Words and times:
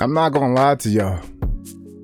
I'm 0.00 0.14
not 0.14 0.32
gonna 0.32 0.54
lie 0.54 0.76
to 0.76 0.88
y'all. 0.88 1.20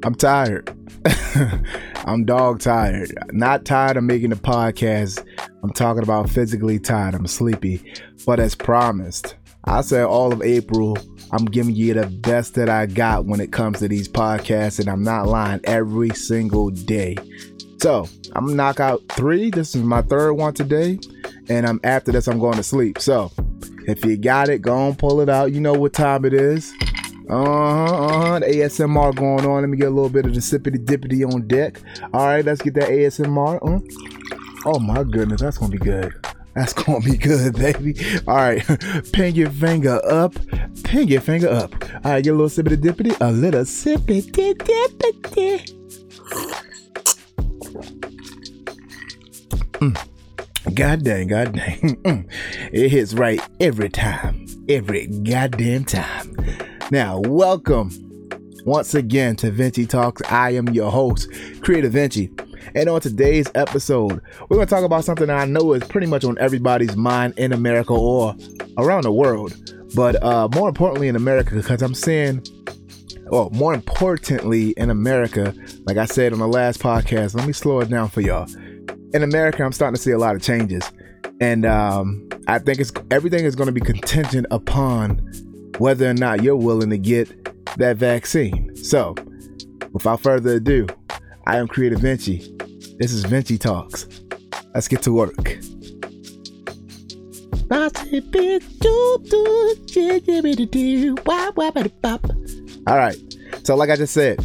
I'm 0.02 0.16
tired. 0.16 0.76
I'm 2.06 2.24
dog 2.24 2.58
tired. 2.58 3.12
Not 3.30 3.64
tired 3.64 3.96
of 3.96 4.02
making 4.02 4.30
the 4.30 4.36
podcast. 4.36 5.24
I'm 5.62 5.72
talking 5.72 6.02
about 6.02 6.28
physically 6.28 6.80
tired. 6.80 7.14
I'm 7.14 7.28
sleepy. 7.28 7.94
But 8.26 8.40
as 8.40 8.56
promised, 8.56 9.36
I 9.66 9.80
said 9.82 10.06
all 10.06 10.32
of 10.32 10.42
April, 10.42 10.98
I'm 11.30 11.44
giving 11.44 11.76
you 11.76 11.94
the 11.94 12.08
best 12.08 12.54
that 12.54 12.68
I 12.68 12.86
got 12.86 13.26
when 13.26 13.38
it 13.38 13.52
comes 13.52 13.78
to 13.78 13.86
these 13.86 14.08
podcasts, 14.08 14.80
and 14.80 14.88
I'm 14.88 15.04
not 15.04 15.28
lying 15.28 15.60
every 15.62 16.10
single 16.10 16.70
day. 16.70 17.16
So 17.80 18.08
I'm 18.34 18.46
gonna 18.46 18.56
knock 18.56 18.80
out 18.80 19.02
three. 19.10 19.50
This 19.50 19.76
is 19.76 19.84
my 19.84 20.02
third 20.02 20.32
one 20.32 20.54
today, 20.54 20.98
and 21.48 21.64
I'm 21.64 21.78
after 21.84 22.10
this 22.10 22.26
I'm 22.26 22.40
going 22.40 22.56
to 22.56 22.64
sleep. 22.64 22.98
So 22.98 23.30
if 23.86 24.04
you 24.04 24.16
got 24.16 24.48
it, 24.48 24.62
go 24.62 24.88
and 24.88 24.98
pull 24.98 25.20
it 25.20 25.28
out. 25.28 25.52
You 25.52 25.60
know 25.60 25.74
what 25.74 25.92
time 25.92 26.24
it 26.24 26.34
is. 26.34 26.74
Uh-huh, 27.28 27.42
uh-huh. 27.42 28.38
The 28.40 28.46
ASMR 28.46 29.14
going 29.14 29.46
on. 29.46 29.62
Let 29.62 29.68
me 29.68 29.76
get 29.76 29.88
a 29.88 29.90
little 29.90 30.10
bit 30.10 30.26
of 30.26 30.34
the 30.34 30.40
sippity 30.40 30.84
dippity 30.84 31.24
on 31.24 31.46
deck. 31.46 31.80
All 32.12 32.26
right, 32.26 32.44
let's 32.44 32.60
get 32.62 32.74
that 32.74 32.88
ASMR. 32.90 33.58
Uh. 33.62 33.80
Oh 34.66 34.78
my 34.78 35.04
goodness, 35.04 35.40
that's 35.40 35.58
gonna 35.58 35.70
be 35.72 35.78
good. 35.78 36.12
That's 36.54 36.72
gonna 36.84 37.00
be 37.00 37.16
good, 37.16 37.54
baby. 37.54 37.94
All 38.26 38.36
right, 38.36 38.62
pin 39.12 39.34
your 39.34 39.50
finger 39.50 40.00
up. 40.04 40.34
Pin 40.84 41.08
your 41.08 41.20
finger 41.20 41.48
up. 41.48 41.74
All 42.04 42.12
right, 42.12 42.24
get 42.24 42.30
a 42.30 42.36
little 42.36 42.48
sippity 42.48 42.76
dippity. 42.76 43.16
A 43.20 43.30
little 43.30 43.62
sippity 43.62 44.30
dippity. 44.30 45.74
Mm. 49.74 50.08
God 50.74 51.04
dang, 51.04 51.28
god 51.28 51.54
dang. 51.54 51.80
Mm. 52.04 52.28
It 52.72 52.90
hits 52.90 53.14
right 53.14 53.40
every 53.60 53.88
time. 53.88 54.46
Every 54.68 55.06
goddamn 55.06 55.84
time. 55.84 56.36
Now, 56.94 57.18
welcome 57.18 57.90
once 58.64 58.94
again 58.94 59.34
to 59.38 59.50
Vinci 59.50 59.84
Talks. 59.84 60.22
I 60.30 60.50
am 60.50 60.68
your 60.68 60.92
host, 60.92 61.28
Creative 61.60 61.90
Vinci. 61.90 62.30
And 62.76 62.88
on 62.88 63.00
today's 63.00 63.50
episode, 63.56 64.20
we're 64.42 64.56
going 64.58 64.68
to 64.68 64.70
talk 64.72 64.84
about 64.84 65.04
something 65.04 65.26
that 65.26 65.36
I 65.36 65.44
know 65.44 65.72
is 65.72 65.82
pretty 65.82 66.06
much 66.06 66.22
on 66.22 66.38
everybody's 66.38 66.94
mind 66.94 67.34
in 67.36 67.52
America 67.52 67.92
or 67.92 68.36
around 68.78 69.02
the 69.02 69.10
world. 69.10 69.56
But 69.96 70.22
uh, 70.22 70.46
more 70.54 70.68
importantly, 70.68 71.08
in 71.08 71.16
America, 71.16 71.56
because 71.56 71.82
I'm 71.82 71.96
seeing, 71.96 72.44
well, 73.24 73.50
more 73.50 73.74
importantly, 73.74 74.70
in 74.76 74.88
America, 74.88 75.52
like 75.86 75.96
I 75.96 76.04
said 76.04 76.32
on 76.32 76.38
the 76.38 76.46
last 76.46 76.78
podcast, 76.78 77.34
let 77.34 77.44
me 77.44 77.52
slow 77.52 77.80
it 77.80 77.90
down 77.90 78.08
for 78.08 78.20
y'all. 78.20 78.48
In 79.14 79.24
America, 79.24 79.64
I'm 79.64 79.72
starting 79.72 79.96
to 79.96 80.00
see 80.00 80.12
a 80.12 80.18
lot 80.18 80.36
of 80.36 80.42
changes. 80.42 80.88
And 81.40 81.66
um, 81.66 82.28
I 82.46 82.60
think 82.60 82.78
it's 82.78 82.92
everything 83.10 83.46
is 83.46 83.56
going 83.56 83.66
to 83.66 83.72
be 83.72 83.80
contingent 83.80 84.46
upon 84.52 85.43
whether 85.78 86.08
or 86.08 86.14
not 86.14 86.42
you're 86.42 86.56
willing 86.56 86.90
to 86.90 86.98
get 86.98 87.28
that 87.76 87.96
vaccine. 87.96 88.74
So, 88.76 89.14
without 89.92 90.20
further 90.20 90.56
ado, 90.56 90.86
I 91.46 91.58
am 91.58 91.68
Creative 91.68 91.98
Vinci. 91.98 92.56
This 92.98 93.12
is 93.12 93.24
Vinci 93.24 93.58
Talks. 93.58 94.06
Let's 94.74 94.88
get 94.88 95.02
to 95.02 95.12
work. 95.12 95.58
All 102.86 102.96
right. 102.96 103.16
So, 103.62 103.74
like 103.74 103.90
I 103.90 103.96
just 103.96 104.12
said, 104.12 104.38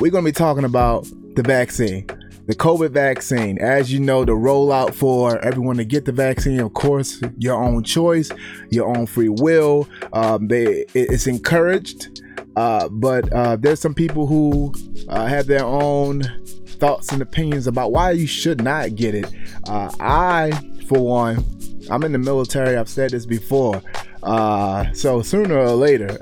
we're 0.00 0.10
going 0.10 0.24
to 0.24 0.28
be 0.28 0.34
talking 0.34 0.64
about 0.64 1.06
the 1.34 1.42
vaccine 1.42 2.06
the 2.46 2.54
COVID 2.54 2.90
vaccine. 2.90 3.58
As 3.58 3.92
you 3.92 4.00
know, 4.00 4.24
the 4.24 4.32
rollout 4.32 4.94
for 4.94 5.38
everyone 5.40 5.76
to 5.76 5.84
get 5.84 6.04
the 6.04 6.12
vaccine, 6.12 6.60
of 6.60 6.72
course, 6.74 7.20
your 7.38 7.62
own 7.62 7.82
choice, 7.82 8.30
your 8.70 8.96
own 8.96 9.06
free 9.06 9.28
will. 9.28 9.88
Um, 10.12 10.48
they, 10.48 10.84
it's 10.94 11.26
encouraged, 11.26 12.22
uh, 12.56 12.88
but 12.88 13.32
uh, 13.32 13.56
there's 13.56 13.80
some 13.80 13.94
people 13.94 14.26
who 14.26 14.72
uh, 15.08 15.26
have 15.26 15.46
their 15.46 15.64
own 15.64 16.22
thoughts 16.66 17.10
and 17.10 17.22
opinions 17.22 17.66
about 17.66 17.92
why 17.92 18.12
you 18.12 18.26
should 18.26 18.62
not 18.62 18.94
get 18.94 19.14
it. 19.14 19.26
Uh, 19.68 19.90
I, 20.00 20.52
for 20.86 21.00
one, 21.04 21.44
I'm 21.90 22.02
in 22.04 22.12
the 22.12 22.18
military. 22.18 22.76
I've 22.76 22.88
said 22.88 23.10
this 23.10 23.26
before. 23.26 23.82
Uh, 24.22 24.92
so 24.92 25.22
sooner 25.22 25.56
or 25.56 25.74
later, 25.74 26.18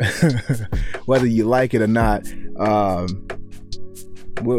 whether 1.06 1.26
you 1.26 1.44
like 1.44 1.74
it 1.74 1.82
or 1.82 1.86
not, 1.86 2.26
um, 2.56 3.26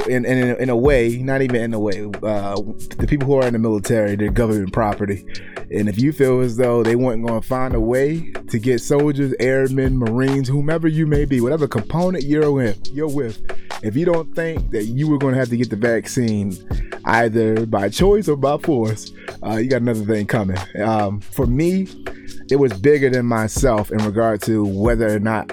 in, 0.08 0.26
in, 0.26 0.56
in 0.56 0.70
a 0.70 0.76
way, 0.76 1.18
not 1.18 1.42
even 1.42 1.62
in 1.62 1.74
a 1.74 1.80
way, 1.80 2.04
uh, 2.24 2.56
the 2.98 3.06
people 3.08 3.28
who 3.28 3.36
are 3.36 3.48
in 3.48 3.54
the 3.54 3.60
military, 3.60 4.16
they're 4.16 4.32
government 4.32 4.74
property. 4.74 5.26
And 5.72 5.90
if 5.90 6.00
you 6.00 6.12
feel 6.12 6.42
as 6.42 6.58
though 6.58 6.84
they 6.84 6.96
weren't 6.96 7.26
going 7.26 7.42
to 7.42 7.48
find 7.48 7.74
a 7.74 7.80
way 7.80 8.32
to 8.50 8.60
get 8.60 8.80
soldiers, 8.80 9.34
airmen, 9.40 9.98
Marines, 9.98 10.48
whomever 10.48 10.88
you 10.88 11.06
may 11.06 11.26
be, 11.26 11.42
whatever 11.42 11.68
component 11.68 12.24
you're 12.24 12.52
with, 12.52 12.88
you're 12.94 13.14
with, 13.14 13.42
if 13.84 13.96
you 13.96 14.06
don't 14.06 14.34
think 14.36 14.72
that 14.72 14.86
you 14.86 15.08
were 15.08 15.18
going 15.18 15.34
to 15.34 15.40
have 15.40 15.50
to 15.50 15.58
get 15.58 15.70
the 15.70 15.76
vaccine 15.76 16.58
either 17.06 17.66
by 17.66 17.90
choice 17.90 18.28
or 18.28 18.36
by 18.36 18.58
force, 18.58 19.12
uh, 19.44 19.58
you 19.58 19.70
got 19.70 19.82
another 19.82 20.06
thing 20.06 20.26
coming. 20.26 20.58
Um, 20.82 21.20
for 21.20 21.46
me, 21.46 21.88
it 22.50 22.58
was 22.58 22.74
bigger 22.74 23.10
than 23.10 23.26
myself 23.26 23.92
in 23.92 23.98
regard 24.00 24.42
to 24.44 24.66
whether 24.66 25.14
or 25.14 25.20
not 25.20 25.52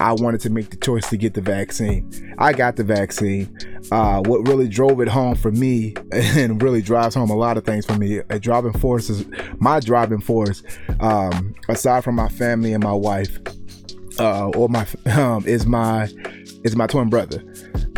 I 0.00 0.12
wanted 0.12 0.40
to 0.42 0.50
make 0.50 0.70
the 0.70 0.76
choice 0.76 1.08
to 1.10 1.16
get 1.16 1.34
the 1.34 1.40
vaccine. 1.40 2.34
I 2.38 2.52
got 2.52 2.76
the 2.76 2.84
vaccine. 2.84 3.56
Uh, 3.90 4.20
what 4.22 4.46
really 4.46 4.68
drove 4.68 5.00
it 5.00 5.08
home 5.08 5.34
for 5.34 5.50
me 5.50 5.94
and 6.12 6.62
really 6.62 6.82
drives 6.82 7.14
home 7.14 7.30
a 7.30 7.36
lot 7.36 7.56
of 7.56 7.64
things 7.64 7.86
for 7.86 7.94
me, 7.94 8.20
a 8.30 8.38
driving 8.38 8.72
force 8.72 9.08
is 9.08 9.24
my 9.58 9.80
driving 9.80 10.20
force, 10.20 10.62
um, 11.00 11.54
aside 11.68 12.04
from 12.04 12.14
my 12.14 12.28
family 12.28 12.72
and 12.72 12.82
my 12.82 12.92
wife, 12.92 13.38
uh, 14.18 14.48
or 14.50 14.68
my, 14.68 14.86
um, 15.06 15.46
is 15.46 15.66
my, 15.66 16.08
is 16.64 16.76
my 16.76 16.86
twin 16.86 17.08
brother. 17.08 17.42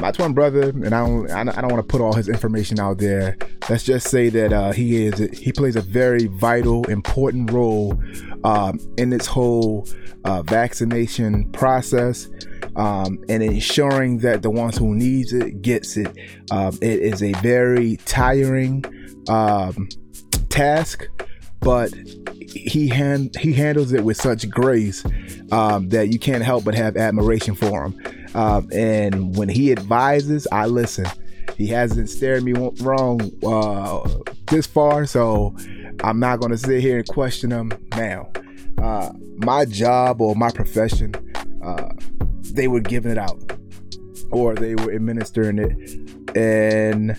My 0.00 0.12
twin 0.12 0.32
brother, 0.32 0.68
and 0.68 0.94
I 0.94 1.04
don't, 1.04 1.30
I 1.30 1.60
don't 1.60 1.72
want 1.72 1.86
to 1.86 1.90
put 1.90 2.00
all 2.00 2.14
his 2.14 2.28
information 2.28 2.78
out 2.78 2.98
there. 2.98 3.36
Let's 3.68 3.82
just 3.82 4.08
say 4.08 4.28
that 4.28 4.52
uh, 4.52 4.72
he 4.72 5.06
is, 5.06 5.18
he 5.36 5.52
plays 5.52 5.74
a 5.74 5.80
very 5.80 6.26
vital, 6.26 6.84
important 6.84 7.50
role 7.50 8.00
um, 8.44 8.78
in 8.96 9.10
this 9.10 9.26
whole 9.26 9.88
uh, 10.24 10.42
vaccination 10.42 11.50
process 11.52 12.28
um, 12.76 13.18
and 13.28 13.42
ensuring 13.42 14.18
that 14.18 14.42
the 14.42 14.50
ones 14.50 14.76
who 14.76 14.94
needs 14.94 15.32
it 15.32 15.62
gets 15.62 15.96
it. 15.96 16.16
Um, 16.50 16.78
it 16.80 17.00
is 17.00 17.22
a 17.22 17.32
very 17.34 17.96
tiring 18.04 18.84
um, 19.28 19.88
task, 20.48 21.08
but 21.60 21.92
he 22.48 22.88
hand 22.88 23.36
he 23.38 23.52
handles 23.52 23.92
it 23.92 24.04
with 24.04 24.16
such 24.16 24.48
grace 24.48 25.04
um, 25.52 25.88
that 25.90 26.08
you 26.08 26.18
can't 26.18 26.42
help 26.42 26.64
but 26.64 26.74
have 26.74 26.96
admiration 26.96 27.54
for 27.54 27.86
him. 27.86 28.00
Um, 28.34 28.68
and 28.72 29.36
when 29.36 29.48
he 29.48 29.72
advises, 29.72 30.46
I 30.52 30.66
listen. 30.66 31.06
He 31.56 31.66
hasn't 31.66 32.08
stared 32.08 32.44
me 32.44 32.52
wrong 32.52 33.20
uh, 33.44 34.08
this 34.46 34.66
far, 34.66 35.06
so 35.06 35.56
I'm 36.04 36.20
not 36.20 36.38
going 36.38 36.52
to 36.52 36.58
sit 36.58 36.80
here 36.80 36.98
and 36.98 37.08
question 37.08 37.50
him 37.50 37.72
now 37.96 38.30
uh, 38.82 39.12
my 39.38 39.64
job 39.64 40.20
or 40.20 40.34
my 40.34 40.50
profession, 40.50 41.14
uh, 41.62 41.88
they 42.52 42.68
were 42.68 42.80
giving 42.80 43.12
it 43.12 43.18
out 43.18 43.38
or 44.30 44.54
they 44.54 44.74
were 44.74 44.92
administering 44.92 45.58
it. 45.58 46.36
And 46.36 47.16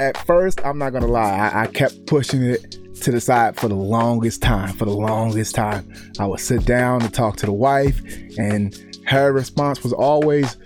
at 0.00 0.16
first, 0.26 0.64
I'm 0.64 0.78
not 0.78 0.90
gonna 0.90 1.06
lie, 1.06 1.50
I, 1.50 1.62
I 1.62 1.66
kept 1.66 2.06
pushing 2.06 2.42
it 2.42 2.76
to 3.02 3.12
the 3.12 3.20
side 3.20 3.56
for 3.56 3.68
the 3.68 3.74
longest 3.74 4.42
time. 4.42 4.72
For 4.74 4.84
the 4.84 4.92
longest 4.92 5.54
time, 5.54 5.92
I 6.18 6.26
would 6.26 6.40
sit 6.40 6.64
down 6.64 7.02
and 7.02 7.12
talk 7.12 7.36
to 7.38 7.46
the 7.46 7.52
wife, 7.52 8.00
and 8.38 8.74
her 9.06 9.32
response 9.32 9.82
was 9.82 9.92
always, 9.92 10.56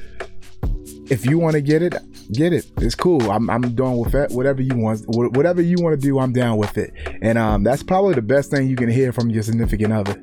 "If 1.10 1.26
you 1.26 1.38
want 1.38 1.54
to 1.54 1.60
get 1.60 1.82
it, 1.82 1.94
get 2.32 2.52
it. 2.52 2.70
It's 2.78 2.94
cool. 2.94 3.30
I'm, 3.30 3.48
I'm 3.50 3.74
doing 3.74 3.98
with 3.98 4.12
that. 4.12 4.30
whatever 4.32 4.62
you 4.62 4.76
want. 4.76 5.02
Whatever 5.06 5.62
you 5.62 5.76
want 5.80 6.00
to 6.00 6.06
do, 6.06 6.18
I'm 6.18 6.32
down 6.32 6.56
with 6.56 6.76
it. 6.78 6.92
And 7.22 7.38
um, 7.38 7.62
that's 7.64 7.82
probably 7.82 8.14
the 8.14 8.22
best 8.22 8.50
thing 8.50 8.68
you 8.68 8.76
can 8.76 8.88
hear 8.88 9.12
from 9.12 9.30
your 9.30 9.42
significant 9.42 9.92
other. 9.92 10.22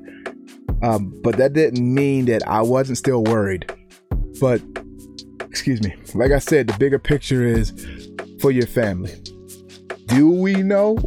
Um, 0.82 1.14
but 1.24 1.38
that 1.38 1.54
didn't 1.54 1.94
mean 1.94 2.26
that 2.26 2.46
I 2.48 2.62
wasn't 2.62 2.98
still 2.98 3.24
worried. 3.24 3.72
But, 4.42 4.62
excuse 5.42 5.82
me, 5.82 5.96
like 6.14 6.32
I 6.32 6.40
said, 6.40 6.68
the 6.68 6.78
bigger 6.78 7.00
picture 7.00 7.44
is 7.44 7.72
for 8.42 8.52
your 8.52 8.68
family. 8.68 9.14
Do 10.16 10.30
we 10.30 10.62
know 10.62 10.98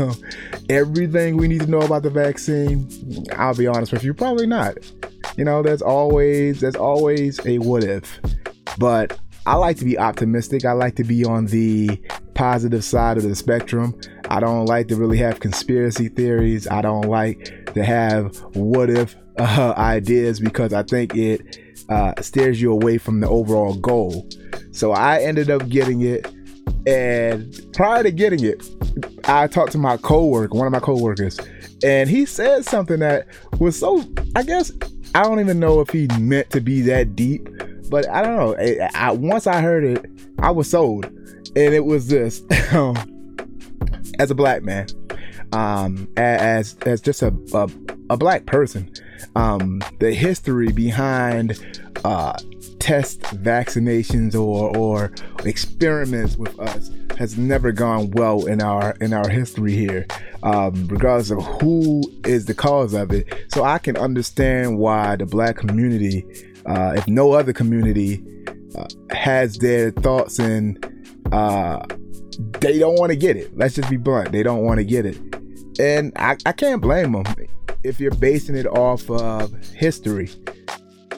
everything 0.70 1.36
we 1.36 1.46
need 1.46 1.60
to 1.60 1.66
know 1.66 1.80
about 1.80 2.02
the 2.02 2.10
vaccine? 2.10 2.88
I'll 3.36 3.54
be 3.54 3.66
honest 3.66 3.92
with 3.92 4.02
you, 4.02 4.14
probably 4.14 4.46
not. 4.46 4.78
You 5.36 5.44
know, 5.44 5.62
there's 5.62 5.82
always 5.82 6.60
there's 6.60 6.74
always 6.74 7.38
a 7.44 7.58
what 7.58 7.84
if. 7.84 8.18
But 8.78 9.18
I 9.44 9.56
like 9.56 9.76
to 9.78 9.84
be 9.84 9.98
optimistic. 9.98 10.64
I 10.64 10.72
like 10.72 10.96
to 10.96 11.04
be 11.04 11.22
on 11.22 11.46
the 11.46 12.00
positive 12.32 12.82
side 12.82 13.18
of 13.18 13.24
the 13.24 13.34
spectrum. 13.34 13.98
I 14.30 14.40
don't 14.40 14.64
like 14.64 14.88
to 14.88 14.96
really 14.96 15.18
have 15.18 15.40
conspiracy 15.40 16.08
theories. 16.08 16.66
I 16.66 16.80
don't 16.80 17.08
like 17.08 17.72
to 17.74 17.84
have 17.84 18.36
what 18.56 18.88
if 18.88 19.16
uh, 19.38 19.74
ideas 19.76 20.40
because 20.40 20.72
I 20.72 20.82
think 20.82 21.14
it 21.14 21.58
uh, 21.90 22.14
steers 22.22 22.60
you 22.60 22.72
away 22.72 22.96
from 22.96 23.20
the 23.20 23.28
overall 23.28 23.74
goal. 23.74 24.26
So 24.72 24.92
I 24.92 25.18
ended 25.20 25.50
up 25.50 25.68
getting 25.68 26.00
it. 26.02 26.32
And 26.86 27.54
prior 27.72 28.02
to 28.02 28.10
getting 28.10 28.44
it, 28.44 28.68
I 29.24 29.46
talked 29.46 29.72
to 29.72 29.78
my 29.78 29.96
coworker, 29.98 30.56
one 30.56 30.66
of 30.66 30.72
my 30.72 30.80
coworkers, 30.80 31.38
and 31.84 32.08
he 32.08 32.26
said 32.26 32.64
something 32.64 33.00
that 33.00 33.26
was 33.58 33.78
so, 33.78 34.04
I 34.34 34.42
guess, 34.42 34.72
I 35.14 35.22
don't 35.22 35.40
even 35.40 35.58
know 35.58 35.80
if 35.80 35.90
he 35.90 36.08
meant 36.18 36.50
to 36.50 36.60
be 36.60 36.80
that 36.82 37.16
deep, 37.16 37.48
but 37.90 38.08
I 38.08 38.22
don't 38.22 38.36
know. 38.36 38.56
I, 38.58 38.90
I, 38.94 39.12
once 39.12 39.46
I 39.46 39.60
heard 39.60 39.84
it, 39.84 40.06
I 40.38 40.50
was 40.50 40.70
sold, 40.70 41.06
and 41.06 41.74
it 41.74 41.84
was 41.84 42.08
this. 42.08 42.42
As 44.18 44.30
a 44.30 44.34
black 44.34 44.62
man, 44.62 44.86
um, 45.52 46.06
as 46.16 46.76
as 46.84 47.00
just 47.00 47.22
a 47.22 47.34
a, 47.54 47.70
a 48.10 48.16
black 48.18 48.44
person, 48.44 48.92
um, 49.34 49.82
the 49.98 50.12
history 50.12 50.72
behind 50.72 51.58
uh, 52.04 52.38
test 52.78 53.20
vaccinations 53.20 54.34
or 54.34 54.76
or 54.76 55.12
experiments 55.44 56.36
with 56.36 56.58
us 56.58 56.90
has 57.18 57.36
never 57.36 57.70
gone 57.70 58.10
well 58.12 58.46
in 58.46 58.62
our 58.62 58.92
in 59.00 59.12
our 59.12 59.28
history 59.28 59.72
here, 59.72 60.06
um, 60.42 60.86
regardless 60.88 61.30
of 61.30 61.44
who 61.60 62.02
is 62.24 62.46
the 62.46 62.54
cause 62.54 62.94
of 62.94 63.12
it. 63.12 63.26
So 63.48 63.62
I 63.64 63.78
can 63.78 63.96
understand 63.96 64.78
why 64.78 65.16
the 65.16 65.26
black 65.26 65.56
community, 65.56 66.24
uh, 66.66 66.94
if 66.96 67.06
no 67.06 67.32
other 67.32 67.52
community, 67.52 68.24
uh, 68.76 68.86
has 69.10 69.58
their 69.58 69.90
thoughts 69.90 70.38
and 70.38 70.82
uh, 71.32 71.84
they 72.60 72.78
don't 72.78 72.98
want 72.98 73.10
to 73.10 73.16
get 73.16 73.36
it. 73.36 73.56
Let's 73.56 73.74
just 73.74 73.90
be 73.90 73.96
blunt. 73.96 74.32
They 74.32 74.42
don't 74.42 74.62
want 74.62 74.78
to 74.78 74.84
get 74.84 75.04
it. 75.04 75.18
And 75.78 76.12
I, 76.16 76.36
I 76.46 76.52
can't 76.52 76.80
blame 76.80 77.12
them 77.12 77.24
if 77.84 78.00
you're 78.00 78.14
basing 78.14 78.56
it 78.56 78.66
off 78.66 79.08
of 79.10 79.52
history. 79.74 80.30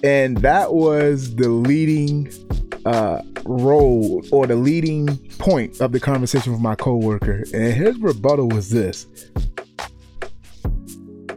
And 0.05 0.39
that 0.39 0.75
was 0.75 1.35
the 1.37 1.49
leading 1.49 2.33
uh, 2.85 3.23
role 3.45 4.23
or 4.33 4.47
the 4.47 4.57
leading 4.57 5.17
point 5.39 5.81
of 5.81 5.93
the 5.93 6.01
conversation 6.01 6.53
with 6.53 6.61
my 6.61 6.75
coworker. 6.75 7.45
And 7.55 7.73
his 7.73 7.99
rebuttal 7.99 8.49
was 8.49 8.71
this 8.71 9.07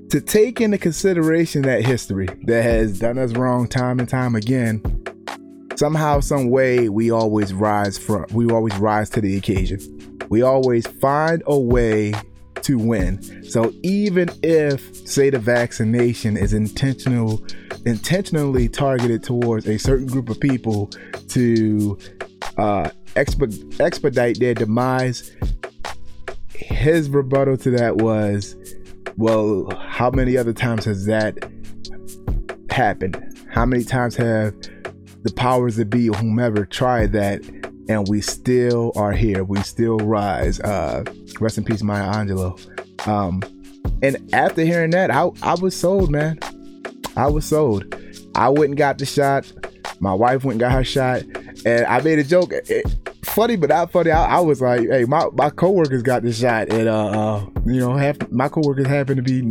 to 0.09 0.21
take 0.21 0.61
into 0.61 0.77
consideration 0.77 1.63
that 1.63 1.85
history 1.85 2.27
that 2.43 2.63
has 2.63 2.99
done 2.99 3.17
us 3.17 3.33
wrong 3.33 3.67
time 3.67 3.99
and 3.99 4.07
time 4.07 4.35
again 4.35 4.81
somehow 5.75 6.21
some 6.21 6.49
way 6.49 6.87
we 6.87 7.11
always 7.11 7.53
rise 7.53 7.97
from 7.97 8.25
we 8.31 8.49
always 8.49 8.73
rise 8.77 9.09
to 9.09 9.19
the 9.19 9.35
occasion 9.35 9.79
we 10.29 10.41
always 10.41 10.87
find 10.87 11.43
a 11.47 11.59
way 11.59 12.13
to 12.65 12.77
win. 12.77 13.43
So 13.43 13.73
even 13.83 14.29
if 14.43 15.07
say 15.07 15.29
the 15.29 15.39
vaccination 15.39 16.37
is 16.37 16.53
intentional 16.53 17.45
intentionally 17.85 18.67
targeted 18.67 19.21
towards 19.21 19.67
a 19.67 19.77
certain 19.77 20.07
group 20.07 20.29
of 20.29 20.39
people 20.39 20.87
to 21.27 21.97
uh, 22.57 22.89
exp- 23.15 23.79
expedite 23.79 24.39
their 24.39 24.55
demise 24.55 25.31
his 26.49 27.09
rebuttal 27.09 27.57
to 27.57 27.69
that 27.69 27.97
was 27.97 28.55
well 29.17 29.69
how 29.77 30.09
many 30.09 30.37
other 30.37 30.53
times 30.53 30.85
has 30.85 31.05
that 31.05 31.37
happened? 32.75 33.17
How 33.49 33.65
many 33.65 33.83
times 33.83 34.15
have 34.17 34.53
the 35.23 35.31
powers 35.35 35.77
that 35.77 35.89
be 35.89 36.09
or 36.09 36.17
whomever 36.17 36.65
tried 36.65 37.13
that 37.13 37.41
and 37.87 38.07
we 38.07 38.21
still 38.21 38.91
are 38.95 39.11
here. 39.11 39.43
We 39.43 39.61
still 39.61 39.97
rise. 39.97 40.59
Uh, 40.59 41.03
rest 41.39 41.57
in 41.57 41.63
peace, 41.63 41.83
Maya 41.83 42.11
Angelou. 42.13 43.07
Um, 43.07 43.41
and 44.01 44.17
after 44.33 44.63
hearing 44.63 44.91
that, 44.91 45.11
I, 45.11 45.29
I 45.41 45.55
was 45.55 45.75
sold, 45.75 46.11
man. 46.11 46.39
I 47.15 47.27
was 47.27 47.45
sold. 47.45 47.95
I 48.35 48.49
went 48.49 48.69
and 48.69 48.77
got 48.77 48.97
the 48.97 49.05
shot. 49.05 49.51
My 49.99 50.13
wife 50.13 50.43
went 50.43 50.55
and 50.55 50.59
got 50.59 50.71
her 50.71 50.83
shot. 50.83 51.23
And 51.65 51.85
I 51.85 52.01
made 52.01 52.19
a 52.19 52.23
joke. 52.23 52.51
It, 52.51 52.85
funny, 53.23 53.55
but 53.55 53.69
not 53.69 53.91
funny. 53.91 54.11
I, 54.11 54.37
I, 54.37 54.39
was 54.39 54.61
like, 54.61 54.81
hey, 54.81 55.05
my, 55.05 55.27
my 55.33 55.49
coworkers 55.49 56.03
got 56.03 56.23
the 56.23 56.31
shot, 56.31 56.71
and 56.71 56.87
uh, 56.87 57.07
uh 57.07 57.45
you 57.65 57.79
know, 57.79 57.95
half 57.95 58.17
my 58.31 58.47
coworkers 58.47 58.87
happen 58.87 59.17
to 59.17 59.21
be 59.21 59.41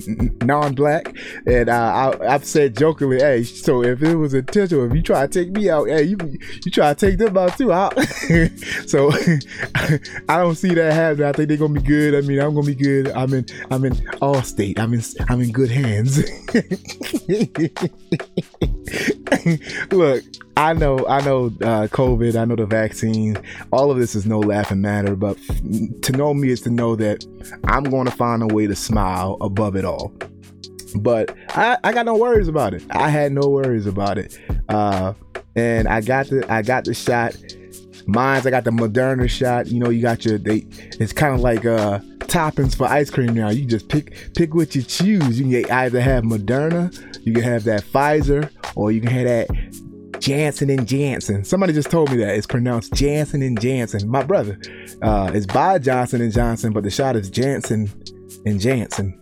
non-black, 0.45 1.15
and 1.47 1.69
uh, 1.69 2.17
I, 2.21 2.35
I've 2.35 2.45
said 2.45 2.77
jokingly, 2.77 3.19
hey, 3.19 3.43
so 3.43 3.83
if 3.83 4.03
it 4.03 4.15
was 4.15 4.35
intentional, 4.35 4.87
if 4.87 4.95
you 4.95 5.03
try 5.03 5.27
to 5.27 5.29
take 5.29 5.53
me 5.53 5.69
out, 5.69 5.89
hey, 5.89 6.05
you 6.05 6.17
you 6.65 6.71
try 6.71 6.95
to 6.95 7.07
take 7.07 7.19
them 7.19 7.37
out 7.37 7.57
too. 7.59 7.69
so 8.87 9.11
I 10.29 10.39
don't 10.39 10.55
see 10.55 10.75
that 10.75 10.93
happening. 10.93 11.27
I 11.27 11.33
think 11.33 11.49
they're 11.49 11.59
gonna 11.59 11.81
be 11.81 11.87
good. 11.87 12.15
I 12.15 12.27
mean, 12.27 12.41
I'm 12.41 12.55
gonna 12.55 12.67
be 12.67 12.75
good. 12.75 13.11
I'm 13.11 13.33
in 13.35 13.47
I'm 13.71 13.85
in 13.85 13.95
Allstate. 14.23 14.79
I'm 14.79 14.95
in 14.95 15.03
I'm 15.29 15.41
in 15.41 15.53
good 15.53 15.71
hands. 15.71 16.23
Look, 19.93 20.25
I 20.57 20.73
know, 20.73 21.05
I 21.07 21.25
know, 21.25 21.47
uh, 21.47 21.89
COVID. 21.89 22.37
I 22.37 22.45
know 22.45 22.57
the 22.57 22.67
vaccine. 22.67 23.37
All 23.73 23.91
of 23.91 23.99
this 23.99 24.15
is 24.15 24.27
no 24.27 24.39
laughing 24.39 24.81
matter. 24.81 25.17
But 25.17 25.37
to 26.03 26.13
know 26.13 26.33
me 26.33 26.51
is 26.51 26.61
to 26.63 26.71
know 26.71 26.95
that 26.97 27.25
I'm 27.65 27.85
going 27.85 28.07
to 28.07 28.13
find 28.13 28.43
a 28.43 28.47
way 28.47 28.67
to 28.67 28.75
smile 28.75 29.37
above 29.41 29.77
it 29.77 29.85
all. 29.85 30.13
But 30.97 31.37
I, 31.51 31.77
I 31.83 31.93
got 31.93 32.07
no 32.07 32.17
worries 32.17 32.49
about 32.49 32.75
it. 32.75 32.85
I 32.91 33.09
had 33.09 33.33
no 33.33 33.49
worries 33.49 33.87
about 33.87 34.19
it. 34.19 34.39
Uh, 34.69 35.15
and 35.57 35.89
I 35.89 36.01
got 36.01 36.29
the, 36.29 36.45
I 36.53 36.63
got 36.63 36.85
the 36.85 36.95
shot. 36.95 37.37
Mine's, 38.07 38.47
I 38.47 38.51
got 38.51 38.65
the 38.65 38.71
Moderna 38.71 39.29
shot. 39.29 39.67
You 39.67 39.81
know, 39.81 39.91
you 39.91 40.03
got 40.03 40.25
your, 40.25 40.39
they. 40.39 40.67
It's 41.01 41.13
kind 41.13 41.35
of 41.35 41.41
like 41.41 41.65
uh 41.65 42.01
toppings 42.27 42.77
for 42.77 42.87
ice 42.87 43.11
cream 43.11 43.35
now. 43.35 43.51
You 43.51 43.65
just 43.65 43.89
pick 43.89 44.35
pick 44.35 44.55
what 44.55 44.75
you 44.75 44.83
choose. 44.83 45.39
You 45.39 45.63
can 45.63 45.71
either 45.71 46.01
have 46.01 46.25
Moderna, 46.25 46.93
you 47.25 47.33
can 47.33 47.43
have 47.43 47.65
that 47.65 47.85
Pfizer, 47.85 48.51
or 48.75 48.93
you 48.93 49.01
can 49.01 49.11
have 49.11 49.25
that 49.27 49.84
Janssen 50.25 50.71
and 50.71 50.89
Janssen. 50.89 51.45
Somebody 51.45 51.75
just 51.75 51.91
told 51.91 52.11
me 52.11 52.17
that 52.17 52.35
it's 52.35 52.47
pronounced 52.47 52.95
Janssen 52.95 53.43
and 53.43 53.61
Janssen. 53.61 54.09
My 54.09 54.23
brother, 54.23 54.59
uh, 55.03 55.39
by 55.53 55.79
Johnson 55.79 56.23
and 56.23 56.33
Johnson, 56.33 56.73
but 56.73 56.83
the 56.83 56.91
shot 56.91 57.15
is 57.15 57.29
Janssen 57.29 57.93
and 58.47 58.59
Janssen. 58.59 59.21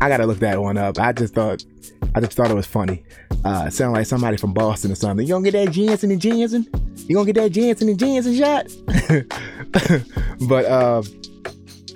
I 0.00 0.08
gotta 0.08 0.26
look 0.26 0.40
that 0.40 0.60
one 0.60 0.76
up. 0.76 0.98
I 0.98 1.12
just 1.12 1.34
thought, 1.34 1.64
I 2.16 2.20
just 2.20 2.32
thought 2.32 2.50
it 2.50 2.54
was 2.54 2.66
funny. 2.66 3.04
Uh, 3.44 3.66
it 3.68 3.74
sounded 3.74 3.96
like 3.96 4.06
somebody 4.06 4.36
from 4.36 4.52
Boston 4.52 4.90
or 4.90 4.96
something. 4.96 5.24
You 5.24 5.34
gonna 5.34 5.48
get 5.48 5.64
that 5.64 5.72
Janssen 5.72 6.10
and 6.10 6.20
Janssen? 6.20 6.66
You 7.06 7.14
gonna 7.14 7.32
get 7.32 7.40
that 7.40 7.52
Janssen 7.52 7.88
and 7.90 7.98
Janssen 7.98 8.34
shot? 8.34 8.66
but 10.48 10.64
uh, 10.64 11.02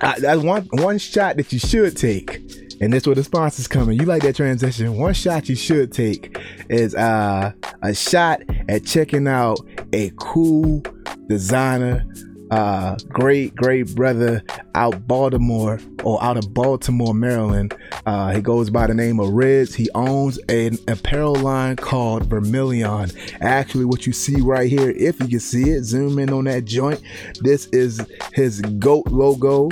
I, 0.01 0.21
that's 0.21 0.43
one 0.43 0.69
one 0.75 0.99
shot 0.99 1.39
that 1.39 1.53
you 1.53 1.59
should 1.59 1.97
take 1.97 2.48
and 2.81 2.93
this 2.93 3.07
where 3.07 3.15
the 3.15 3.25
sponsors 3.25 3.67
coming. 3.67 3.99
You 3.99 4.07
like 4.07 4.23
that 4.23 4.37
transition? 4.37 4.97
One 4.97 5.15
shot 5.15 5.49
you 5.49 5.57
should 5.57 5.93
take 5.93 6.39
is 6.69 6.95
uh, 6.95 7.53
a 7.83 7.95
shot 7.95 8.43
at 8.69 8.85
checking 8.85 9.27
out 9.27 9.61
a 9.93 10.13
cool 10.17 10.83
designer, 11.29 12.07
uh, 12.51 12.97
great 13.09 13.55
great 13.55 13.95
brother 13.95 14.43
out 14.75 15.07
Baltimore 15.07 15.81
or 16.05 16.23
out 16.23 16.37
of 16.37 16.55
Baltimore, 16.55 17.15
Maryland. 17.15 17.77
Uh, 18.07 18.33
he 18.33 18.41
goes 18.41 18.71
by 18.71 18.87
the 18.87 18.95
name 18.95 19.21
of 19.21 19.31
Riz. 19.31 19.75
He 19.75 19.89
owns 19.95 20.39
an 20.49 20.79
apparel 20.87 21.35
line 21.35 21.77
called 21.77 22.25
Vermilion. 22.27 23.11
Actually, 23.41 23.85
what 23.85 24.07
you 24.07 24.13
see 24.13 24.41
right 24.41 24.71
here, 24.71 24.91
if 24.91 25.21
you 25.21 25.29
can 25.29 25.41
see 25.41 25.71
it, 25.71 25.85
zoom 25.85 26.19
in 26.19 26.33
on 26.33 26.45
that 26.45 26.65
joint. 26.65 27.03
This 27.41 27.67
is 27.73 28.01
his 28.33 28.61
goat 28.61 29.09
logo 29.09 29.69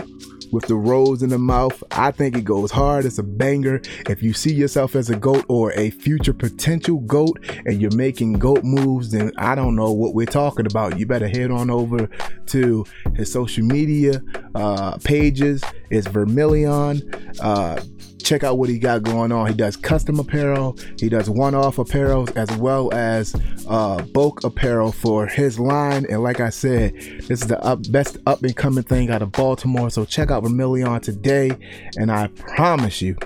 with 0.53 0.67
the 0.67 0.75
rose 0.75 1.23
in 1.23 1.31
the 1.31 1.39
mouth. 1.39 1.83
I 1.91 2.11
think 2.11 2.37
it 2.37 2.45
goes 2.45 2.71
hard. 2.71 3.05
It's 3.05 3.19
a 3.19 3.23
banger. 3.23 3.81
If 4.09 4.23
you 4.23 4.33
see 4.33 4.55
yourself 4.55 4.95
as 4.97 5.11
a 5.11 5.17
goat 5.17 5.45
or 5.49 5.73
a 5.73 5.91
future 5.91 6.33
potential 6.33 6.99
goat 7.01 7.39
and 7.65 7.81
you're 7.81 7.95
making 7.97 8.35
goat 8.35 8.65
moves, 8.65 9.11
then 9.11 9.33
I 9.39 9.55
don't 9.55 9.77
know 9.77 9.93
what 9.93 10.15
we're 10.15 10.27
talking 10.27 10.67
about. 10.67 10.99
You 10.99 11.07
better 11.07 11.29
head 11.29 11.51
on 11.51 11.71
over 11.71 12.09
to 12.47 12.85
his 13.15 13.33
social 13.33 13.65
media 13.65 14.23
uh, 14.55 14.99
pages. 14.99 15.63
It's 15.91 16.07
Vermilion. 16.07 17.03
Uh, 17.41 17.81
check 18.27 18.43
out 18.43 18.59
what 18.59 18.69
he 18.69 18.79
got 18.79 19.05
going 19.05 19.31
on. 19.31 19.47
He 19.47 19.55
does 19.55 19.77
custom 19.77 20.19
apparel, 20.19 20.77
he 20.99 21.09
does 21.09 21.31
one 21.31 21.55
off 21.55 21.79
apparel, 21.79 22.29
as 22.35 22.51
well 22.57 22.93
as 22.93 23.35
uh, 23.69 24.03
bulk 24.03 24.43
apparel 24.45 24.93
for 24.93 25.27
his 25.27 25.61
line. 25.61 26.07
And 26.11 26.23
like 26.23 26.41
I 26.41 26.51
said, 26.51 26.95
this 26.95 27.43
is 27.43 27.47
the 27.47 27.63
up, 27.63 27.91
best 27.91 28.19
up 28.27 28.43
and 28.43 28.55
coming 28.57 28.85
thing 28.85 29.11
out 29.11 29.23
of 29.23 29.33
Baltimore. 29.33 29.91
So 29.91 30.05
check 30.05 30.31
out 30.31 30.43
Vermilion 30.43 31.01
today, 31.01 31.53
and 31.97 32.11
I 32.11 32.27
promise 32.29 33.01
you, 33.01 33.17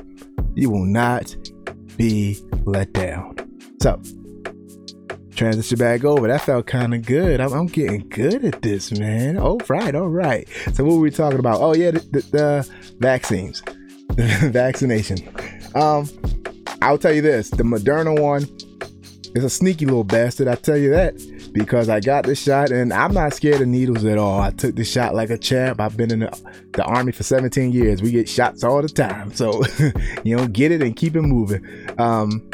you 0.54 0.71
will 0.71 0.85
not 0.85 1.35
be 1.97 2.38
let 2.64 2.92
down. 2.92 3.37
So, 3.80 4.00
transition 5.35 5.78
back 5.78 6.04
over. 6.04 6.28
That 6.28 6.42
felt 6.42 6.66
kind 6.66 6.92
of 6.92 7.07
good. 7.07 7.40
I'm, 7.40 7.52
I'm, 7.52 7.66
getting 7.66 8.07
good 8.11 8.45
at 8.45 8.61
this, 8.61 8.92
man. 8.99 9.38
All 9.38 9.61
right, 9.69 9.95
all 9.95 10.09
right. 10.09 10.47
So, 10.75 10.85
what 10.85 10.97
were 10.97 11.00
we 11.00 11.11
talking 11.11 11.38
about? 11.38 11.61
Oh, 11.61 11.75
yeah, 11.75 11.92
the, 11.92 12.00
the, 12.00 12.21
the 12.21 12.71
vaccines. 12.99 13.62
vaccination. 14.50 15.18
Um, 15.74 16.08
I'll 16.82 16.98
tell 16.98 17.12
you 17.12 17.22
this: 17.22 17.50
the 17.50 17.62
Moderna 17.62 18.18
one 18.20 18.42
is 19.34 19.44
a 19.44 19.50
sneaky 19.50 19.86
little 19.86 20.04
bastard. 20.04 20.48
I 20.48 20.56
tell 20.56 20.76
you 20.76 20.90
that 20.90 21.14
because 21.52 21.88
I 21.88 22.00
got 22.00 22.24
the 22.24 22.34
shot 22.34 22.70
and 22.70 22.92
I'm 22.92 23.14
not 23.14 23.32
scared 23.34 23.60
of 23.60 23.68
needles 23.68 24.04
at 24.04 24.18
all. 24.18 24.40
I 24.40 24.50
took 24.50 24.76
the 24.76 24.84
shot 24.84 25.14
like 25.14 25.30
a 25.30 25.38
champ. 25.38 25.80
I've 25.80 25.96
been 25.96 26.12
in 26.12 26.20
the, 26.20 26.66
the 26.72 26.84
army 26.84 27.12
for 27.12 27.22
17 27.22 27.72
years. 27.72 28.02
We 28.02 28.10
get 28.10 28.28
shots 28.28 28.62
all 28.62 28.82
the 28.82 28.88
time, 28.88 29.32
so 29.32 29.62
you 30.24 30.36
know, 30.36 30.46
get 30.46 30.70
it 30.70 30.82
and 30.82 30.94
keep 30.94 31.16
it 31.16 31.22
moving. 31.22 31.64
Um, 31.98 32.48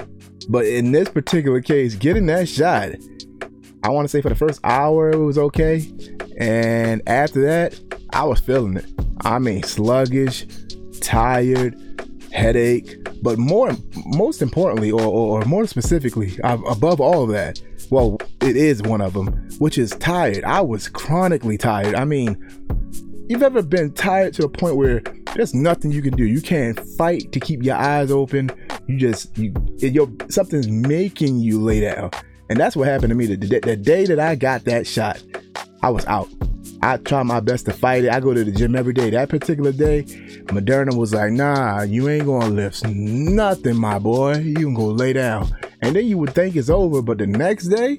but 0.48 0.66
in 0.66 0.92
this 0.92 1.08
particular 1.08 1.60
case, 1.60 1.94
getting 1.94 2.26
that 2.26 2.48
shot, 2.48 2.90
I 3.82 3.90
want 3.90 4.04
to 4.04 4.08
say 4.08 4.20
for 4.20 4.28
the 4.28 4.36
first 4.36 4.60
hour 4.62 5.10
it 5.10 5.18
was 5.18 5.38
okay, 5.38 5.90
and 6.38 7.02
after 7.08 7.42
that, 7.42 7.80
I 8.12 8.24
was 8.24 8.40
feeling 8.40 8.76
it. 8.76 8.86
I 9.22 9.38
mean, 9.38 9.62
sluggish 9.62 10.46
tired, 11.00 11.76
headache, 12.32 12.96
but 13.22 13.38
more, 13.38 13.72
most 14.04 14.42
importantly, 14.42 14.90
or, 14.90 15.00
or, 15.00 15.40
or 15.40 15.44
more 15.46 15.66
specifically, 15.66 16.38
uh, 16.42 16.58
above 16.68 17.00
all 17.00 17.24
of 17.24 17.30
that, 17.30 17.60
well, 17.90 18.18
it 18.40 18.56
is 18.56 18.82
one 18.82 19.00
of 19.00 19.14
them, 19.14 19.28
which 19.58 19.78
is 19.78 19.90
tired. 19.92 20.44
I 20.44 20.60
was 20.60 20.88
chronically 20.88 21.56
tired. 21.56 21.94
I 21.94 22.04
mean, 22.04 22.36
you've 23.28 23.42
ever 23.42 23.62
been 23.62 23.92
tired 23.92 24.34
to 24.34 24.44
a 24.44 24.48
point 24.48 24.76
where 24.76 25.00
there's 25.34 25.54
nothing 25.54 25.92
you 25.92 26.02
can 26.02 26.16
do. 26.16 26.24
You 26.24 26.40
can't 26.40 26.78
fight 26.96 27.32
to 27.32 27.40
keep 27.40 27.62
your 27.62 27.76
eyes 27.76 28.10
open. 28.10 28.50
You 28.86 28.98
just 28.98 29.36
you 29.36 29.52
your 29.78 30.08
something's 30.28 30.68
making 30.68 31.38
you 31.38 31.60
lay 31.60 31.80
down, 31.80 32.10
and 32.50 32.58
that's 32.58 32.76
what 32.76 32.88
happened 32.88 33.10
to 33.10 33.14
me. 33.14 33.26
The, 33.26 33.36
the, 33.36 33.60
the 33.60 33.76
day 33.76 34.06
that 34.06 34.20
I 34.20 34.34
got 34.34 34.64
that 34.64 34.86
shot, 34.86 35.22
I 35.82 35.90
was 35.90 36.06
out. 36.06 36.28
I 36.86 36.98
try 36.98 37.24
my 37.24 37.40
best 37.40 37.66
to 37.66 37.72
fight 37.72 38.04
it. 38.04 38.10
I 38.10 38.20
go 38.20 38.32
to 38.32 38.44
the 38.44 38.52
gym 38.52 38.76
every 38.76 38.92
day. 38.92 39.10
That 39.10 39.28
particular 39.28 39.72
day, 39.72 40.04
Moderna 40.44 40.96
was 40.96 41.12
like, 41.12 41.32
nah, 41.32 41.82
you 41.82 42.08
ain't 42.08 42.26
gonna 42.26 42.46
lift 42.46 42.86
nothing, 42.86 43.74
my 43.74 43.98
boy. 43.98 44.36
You 44.36 44.54
can 44.54 44.74
go 44.74 44.86
lay 44.86 45.12
down. 45.12 45.50
And 45.82 45.96
then 45.96 46.06
you 46.06 46.16
would 46.18 46.32
think 46.32 46.54
it's 46.54 46.70
over, 46.70 47.02
but 47.02 47.18
the 47.18 47.26
next 47.26 47.66
day, 47.66 47.96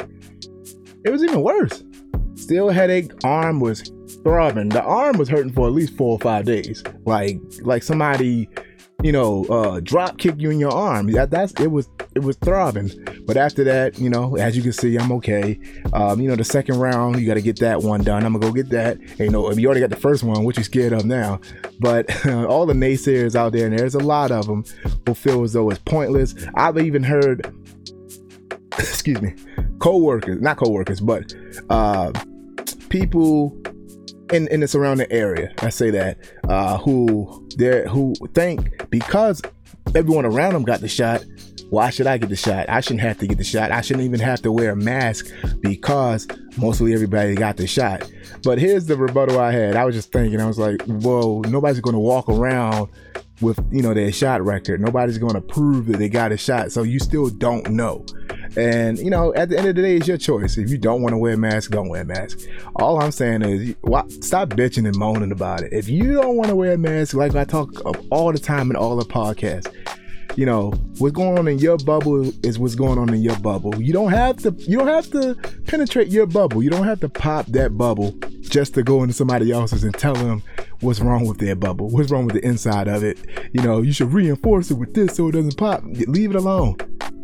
it 1.03 1.09
was 1.09 1.21
even 1.21 1.41
worse. 1.41 1.83
Still 2.35 2.69
headache, 2.69 3.11
arm 3.25 3.59
was 3.59 3.91
throbbing. 4.23 4.69
The 4.69 4.83
arm 4.83 5.17
was 5.17 5.27
hurting 5.27 5.51
for 5.51 5.67
at 5.67 5.73
least 5.73 5.97
four 5.97 6.11
or 6.11 6.19
five 6.19 6.45
days. 6.45 6.81
Like 7.03 7.41
like 7.63 7.83
somebody, 7.83 8.47
you 9.03 9.11
know, 9.11 9.45
uh 9.45 9.79
drop 9.81 10.17
kick 10.17 10.35
you 10.37 10.49
in 10.49 10.59
your 10.59 10.71
arm. 10.71 11.11
That 11.11 11.29
that's 11.29 11.53
it 11.61 11.67
was 11.67 11.87
it 12.15 12.23
was 12.23 12.35
throbbing. 12.37 12.91
But 13.25 13.37
after 13.37 13.63
that, 13.65 13.99
you 13.99 14.09
know, 14.09 14.37
as 14.37 14.57
you 14.57 14.63
can 14.63 14.73
see, 14.73 14.97
I'm 14.97 15.11
okay. 15.13 15.59
Um, 15.93 16.19
you 16.19 16.27
know, 16.27 16.35
the 16.35 16.43
second 16.43 16.79
round, 16.79 17.19
you 17.19 17.27
got 17.27 17.35
to 17.35 17.41
get 17.41 17.59
that 17.59 17.83
one 17.83 18.03
done. 18.03 18.25
I'm 18.25 18.33
gonna 18.33 18.45
go 18.45 18.51
get 18.51 18.69
that. 18.69 18.97
And, 18.97 19.19
you 19.19 19.29
know, 19.29 19.51
if 19.51 19.59
you 19.59 19.67
already 19.67 19.81
got 19.81 19.91
the 19.91 19.95
first 19.97 20.23
one, 20.23 20.43
what 20.43 20.57
you 20.57 20.63
scared 20.63 20.93
of 20.93 21.05
now. 21.05 21.39
But 21.79 22.25
all 22.25 22.65
the 22.65 22.73
naysayers 22.73 23.35
out 23.35 23.51
there, 23.51 23.67
and 23.67 23.77
there's 23.77 23.95
a 23.95 23.99
lot 23.99 24.31
of 24.31 24.47
them 24.47 24.65
who 25.05 25.13
feel 25.13 25.43
as 25.43 25.53
though 25.53 25.69
it's 25.69 25.79
pointless. 25.79 26.33
I've 26.55 26.79
even 26.79 27.03
heard, 27.03 27.53
excuse 28.79 29.21
me, 29.21 29.35
co-workers, 29.79 30.41
not 30.41 30.57
co-workers, 30.57 31.01
but 31.01 31.33
uh, 31.69 32.11
people 32.89 33.55
in 34.31 34.47
in 34.47 34.59
the 34.59 34.67
surrounding 34.67 35.11
area. 35.11 35.53
I 35.59 35.69
say 35.69 35.89
that 35.91 36.17
uh, 36.47 36.77
who 36.77 37.47
they 37.57 37.87
who 37.87 38.13
think 38.33 38.89
because 38.89 39.41
everyone 39.95 40.25
around 40.25 40.53
them 40.53 40.63
got 40.63 40.81
the 40.81 40.87
shot. 40.87 41.23
Why 41.69 41.89
should 41.89 42.07
I 42.07 42.17
get 42.17 42.29
the 42.29 42.35
shot? 42.37 42.69
I 42.69 42.79
shouldn't 42.79 43.01
have 43.01 43.17
to 43.17 43.27
get 43.27 43.37
the 43.37 43.43
shot. 43.43 43.71
I 43.71 43.81
shouldn't 43.81 44.05
even 44.05 44.21
have 44.21 44.41
to 44.43 44.53
wear 44.53 44.71
a 44.71 44.75
mask 44.75 45.27
because 45.59 46.25
mostly 46.57 46.93
everybody 46.93 47.35
got 47.35 47.57
the 47.57 47.67
shot. 47.67 48.09
But 48.43 48.57
here's 48.57 48.85
the 48.85 48.95
rebuttal 48.95 49.37
I 49.37 49.51
had. 49.51 49.75
I 49.75 49.83
was 49.83 49.93
just 49.93 50.13
thinking, 50.13 50.39
I 50.39 50.45
was 50.45 50.57
like, 50.57 50.81
whoa, 50.83 51.41
nobody's 51.41 51.81
going 51.81 51.95
to 51.95 51.99
walk 51.99 52.29
around 52.29 52.87
with, 53.41 53.59
you 53.69 53.81
know, 53.81 53.93
their 53.93 54.13
shot 54.13 54.41
record. 54.45 54.79
Nobody's 54.79 55.17
going 55.17 55.33
to 55.33 55.41
prove 55.41 55.87
that 55.87 55.97
they 55.97 56.07
got 56.07 56.31
a 56.31 56.37
shot. 56.37 56.71
So 56.71 56.83
you 56.83 56.99
still 56.99 57.29
don't 57.29 57.69
know. 57.69 58.05
And 58.55 58.97
you 58.99 59.09
know, 59.09 59.33
at 59.33 59.49
the 59.49 59.57
end 59.57 59.67
of 59.67 59.75
the 59.75 59.81
day, 59.81 59.97
it's 59.97 60.07
your 60.07 60.17
choice. 60.17 60.57
If 60.57 60.69
you 60.69 60.77
don't 60.77 61.01
want 61.01 61.13
to 61.13 61.17
wear 61.17 61.33
a 61.33 61.37
mask, 61.37 61.71
don't 61.71 61.89
wear 61.89 62.01
a 62.01 62.05
mask. 62.05 62.39
All 62.75 63.01
I'm 63.01 63.11
saying 63.11 63.41
is, 63.41 63.75
stop 64.25 64.49
bitching 64.49 64.87
and 64.87 64.95
moaning 64.95 65.31
about 65.31 65.61
it. 65.61 65.73
If 65.73 65.89
you 65.89 66.13
don't 66.13 66.37
want 66.37 66.49
to 66.49 66.55
wear 66.55 66.73
a 66.73 66.77
mask, 66.77 67.13
like 67.13 67.35
I 67.35 67.43
talk 67.43 67.71
all 68.11 68.31
the 68.31 68.39
time 68.39 68.69
in 68.69 68.75
all 68.75 68.95
the 68.95 69.05
podcasts, 69.05 69.73
you 70.37 70.45
know 70.45 70.69
what's 70.99 71.15
going 71.15 71.37
on 71.37 71.47
in 71.47 71.57
your 71.57 71.77
bubble 71.77 72.31
is 72.45 72.59
what's 72.59 72.75
going 72.75 72.99
on 72.99 73.11
in 73.11 73.21
your 73.21 73.37
bubble 73.39 73.81
you 73.81 73.91
don't 73.91 74.11
have 74.11 74.37
to 74.37 74.51
you 74.59 74.77
don't 74.77 74.87
have 74.87 75.09
to 75.09 75.33
penetrate 75.65 76.09
your 76.09 76.27
bubble 76.27 76.61
you 76.61 76.69
don't 76.69 76.85
have 76.85 76.99
to 76.99 77.09
pop 77.09 77.47
that 77.47 77.75
bubble 77.75 78.11
just 78.41 78.75
to 78.75 78.83
go 78.83 79.01
into 79.01 79.15
somebody 79.15 79.51
else's 79.51 79.83
and 79.83 79.95
tell 79.95 80.13
them 80.13 80.43
what's 80.81 80.99
wrong 80.99 81.25
with 81.25 81.39
their 81.39 81.55
bubble 81.55 81.89
what's 81.89 82.11
wrong 82.11 82.25
with 82.25 82.35
the 82.35 82.45
inside 82.45 82.87
of 82.87 83.03
it 83.03 83.17
you 83.51 83.61
know 83.63 83.81
you 83.81 83.91
should 83.91 84.13
reinforce 84.13 84.69
it 84.69 84.75
with 84.75 84.93
this 84.93 85.15
so 85.15 85.27
it 85.27 85.31
doesn't 85.31 85.57
pop 85.57 85.81
leave 86.07 86.29
it 86.29 86.35
alone 86.35 86.77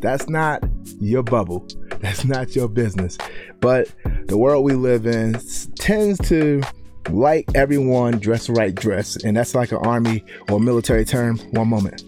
that's 0.04 0.28
not 0.28 0.62
your 1.00 1.24
bubble. 1.24 1.66
That's 2.02 2.26
not 2.26 2.54
your 2.54 2.68
business. 2.68 3.18
But 3.62 3.88
the 4.26 4.38
world 4.38 4.66
we 4.66 4.74
live 4.74 5.06
in 5.06 5.40
tends 5.76 6.20
to 6.28 6.62
like 7.10 7.46
everyone 7.56 8.20
dress 8.20 8.50
right 8.50 8.76
dress. 8.76 9.16
And 9.24 9.38
that's 9.38 9.56
like 9.56 9.72
an 9.72 9.78
army 9.78 10.26
or 10.50 10.60
military 10.60 11.06
term. 11.06 11.38
One 11.52 11.70
moment. 11.70 12.04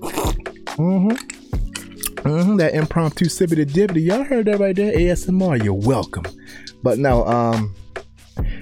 Mm-hmm. 0.00 1.10
Mm-hmm. 2.16 2.56
That 2.56 2.74
impromptu 2.74 3.26
sibbity 3.26 3.64
dibbity. 3.64 4.04
Y'all 4.04 4.24
heard 4.24 4.46
that 4.46 4.58
right 4.58 4.74
there? 4.74 4.92
ASMR. 4.92 5.62
You're 5.62 5.74
welcome. 5.74 6.24
But 6.82 6.98
no, 6.98 7.24
um, 7.24 7.76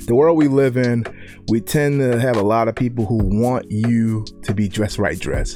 the 0.05 0.15
world 0.15 0.37
we 0.37 0.49
live 0.49 0.77
in, 0.77 1.07
we 1.49 1.63
tend 1.63 2.01
to 2.01 2.21
have 2.21 2.37
a 2.37 2.43
lot 2.43 2.69
of 2.69 2.75
people 2.75 3.07
who 3.07 3.17
want 3.17 3.71
you 3.71 4.27
to 4.43 4.53
be 4.53 4.69
dressed 4.69 4.99
right 4.99 5.19
dress, 5.19 5.55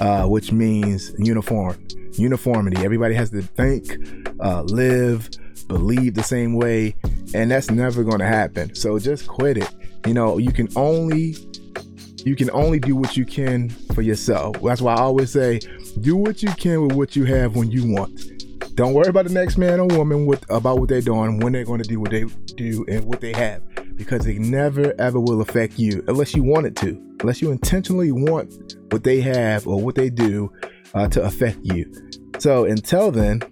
uh, 0.00 0.26
which 0.26 0.52
means 0.52 1.12
uniform 1.18 1.76
uniformity. 2.18 2.84
Everybody 2.84 3.14
has 3.14 3.30
to 3.30 3.42
think, 3.42 3.98
uh, 4.40 4.62
live, 4.62 5.28
believe 5.68 6.14
the 6.14 6.22
same 6.22 6.54
way, 6.54 6.94
and 7.34 7.50
that's 7.50 7.70
never 7.70 8.04
going 8.04 8.18
to 8.18 8.26
happen. 8.26 8.74
So 8.74 8.98
just 8.98 9.26
quit 9.26 9.58
it. 9.58 9.68
You 10.06 10.14
know, 10.14 10.38
you 10.38 10.52
can 10.52 10.68
only 10.76 11.36
you 12.24 12.34
can 12.34 12.50
only 12.50 12.80
do 12.80 12.96
what 12.96 13.16
you 13.16 13.24
can 13.24 13.68
for 13.68 14.02
yourself. 14.02 14.60
That's 14.60 14.80
why 14.80 14.94
I 14.94 15.00
always 15.00 15.30
say, 15.30 15.60
do 16.00 16.16
what 16.16 16.42
you 16.42 16.50
can 16.50 16.82
with 16.82 16.96
what 16.96 17.14
you 17.14 17.24
have 17.24 17.54
when 17.54 17.70
you 17.70 17.92
want. 17.92 18.20
Don't 18.74 18.94
worry 18.94 19.08
about 19.08 19.26
the 19.26 19.32
next 19.32 19.56
man 19.56 19.78
or 19.80 19.86
woman 19.86 20.26
with 20.26 20.44
about 20.50 20.80
what 20.80 20.88
they're 20.88 21.00
doing, 21.00 21.38
when 21.38 21.52
they're 21.52 21.64
going 21.64 21.80
to 21.80 21.88
do 21.88 22.00
what 22.00 22.10
they 22.10 22.24
do, 22.56 22.84
and 22.88 23.04
what 23.04 23.20
they 23.20 23.32
have, 23.32 23.62
because 23.96 24.26
it 24.26 24.38
never 24.38 24.92
ever 24.98 25.20
will 25.20 25.40
affect 25.40 25.78
you 25.78 26.04
unless 26.08 26.34
you 26.34 26.42
want 26.42 26.66
it 26.66 26.76
to. 26.76 27.00
Unless 27.20 27.40
you 27.40 27.52
intentionally 27.52 28.12
want 28.12 28.76
what 28.90 29.02
they 29.02 29.20
have 29.20 29.66
or 29.66 29.80
what 29.80 29.94
they 29.94 30.10
do 30.10 30.52
uh, 30.94 31.08
to 31.08 31.22
affect 31.22 31.58
you. 31.62 31.92
So 32.38 32.64
until 32.64 33.10
then, 33.10 33.42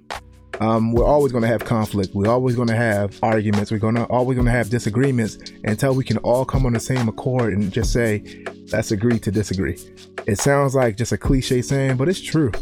um, 0.61 0.93
we're 0.93 1.05
always 1.05 1.33
going 1.33 1.43
to 1.43 1.49
have 1.49 1.64
conflict. 1.64 2.14
We're 2.14 2.31
always 2.31 2.55
going 2.55 2.69
to 2.69 2.76
have 2.76 3.19
arguments. 3.23 3.71
We're 3.71 3.79
going 3.79 3.97
to 3.97 4.05
always 4.05 4.37
going 4.37 4.47
to 4.47 4.53
have 4.53 4.71
disagreements 4.71 5.38
until 5.64 5.95
we 5.95 6.05
can 6.05 6.19
all 6.19 6.45
come 6.45 6.64
on 6.67 6.73
the 6.73 6.81
same 6.81 7.09
accord 7.09 7.53
and 7.53 7.73
just 7.73 7.93
say, 7.93 8.45
let's 8.73 8.93
agree 8.93 9.19
to 9.19 9.31
disagree. 9.31 9.79
It 10.26 10.38
sounds 10.38 10.75
like 10.75 10.97
just 10.97 11.12
a 11.12 11.19
cliche 11.19 11.61
saying, 11.61 11.97
but 11.97 12.09
it's 12.09 12.21
true. 12.21 12.53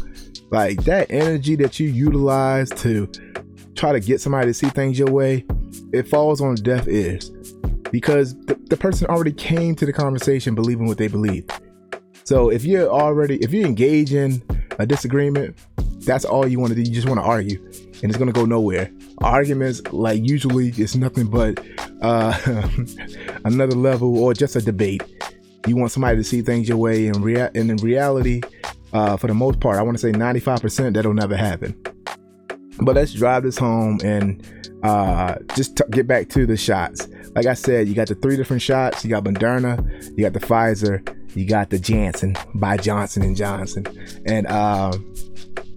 Like 0.49 0.83
that 0.83 1.11
energy 1.11 1.55
that 1.57 1.79
you 1.79 1.87
utilize 1.87 2.69
to 2.71 3.07
try 3.75 3.91
to 3.91 3.99
get 3.99 4.21
somebody 4.21 4.47
to 4.47 4.53
see 4.53 4.69
things 4.69 4.97
your 4.97 5.11
way, 5.11 5.45
it 5.91 6.07
falls 6.07 6.41
on 6.41 6.55
deaf 6.55 6.87
ears 6.87 7.29
because 7.91 8.35
the, 8.45 8.55
the 8.69 8.77
person 8.77 9.07
already 9.07 9.31
came 9.31 9.75
to 9.75 9.85
the 9.85 9.93
conversation 9.93 10.55
believing 10.55 10.87
what 10.87 10.97
they 10.97 11.07
believe. 11.07 11.45
So 12.23 12.49
if 12.49 12.65
you're 12.65 12.89
already, 12.89 13.37
if 13.37 13.53
you 13.53 13.65
engage 13.65 14.13
in 14.13 14.41
a 14.79 14.85
disagreement, 14.85 15.57
that's 16.05 16.25
all 16.25 16.47
you 16.47 16.59
want 16.59 16.71
to 16.73 16.75
do. 16.75 16.81
You 16.87 16.93
just 16.93 17.07
want 17.07 17.19
to 17.19 17.25
argue, 17.25 17.63
and 18.01 18.05
it's 18.05 18.17
gonna 18.17 18.31
go 18.31 18.45
nowhere. 18.45 18.91
Arguments, 19.19 19.81
like 19.91 20.21
usually, 20.23 20.69
it's 20.69 20.95
nothing 20.95 21.27
but 21.27 21.63
uh, 22.01 22.33
another 23.45 23.75
level 23.75 24.17
or 24.17 24.33
just 24.33 24.55
a 24.55 24.61
debate. 24.61 25.03
You 25.65 25.77
want 25.77 25.91
somebody 25.91 26.17
to 26.17 26.23
see 26.23 26.41
things 26.41 26.67
your 26.67 26.77
way, 26.77 27.07
and, 27.07 27.23
rea- 27.23 27.49
and 27.55 27.71
in 27.71 27.77
reality, 27.77 28.41
uh, 28.91 29.15
for 29.17 29.27
the 29.27 29.33
most 29.33 29.59
part, 29.59 29.77
I 29.77 29.81
want 29.81 29.97
to 29.97 30.01
say 30.01 30.11
95% 30.11 30.93
that'll 30.93 31.13
never 31.13 31.37
happen. 31.37 31.75
But 32.79 32.95
let's 32.95 33.13
drive 33.13 33.43
this 33.43 33.57
home 33.57 33.99
and 34.03 34.45
uh, 34.83 35.35
just 35.55 35.77
t- 35.77 35.83
get 35.91 36.07
back 36.07 36.27
to 36.29 36.45
the 36.45 36.57
shots. 36.57 37.07
Like 37.35 37.45
I 37.45 37.53
said, 37.53 37.87
you 37.87 37.95
got 37.95 38.07
the 38.09 38.15
three 38.15 38.35
different 38.35 38.61
shots. 38.61 39.03
You 39.05 39.09
got 39.11 39.23
Moderna, 39.23 39.79
you 40.17 40.23
got 40.23 40.33
the 40.33 40.39
Pfizer, 40.39 41.22
you 41.35 41.45
got 41.45 41.69
the 41.69 41.79
Janssen 41.79 42.35
by 42.55 42.77
Johnson 42.77 43.23
and 43.23 43.35
Johnson, 43.35 43.85
and 44.25 44.47
uh, 44.47 44.91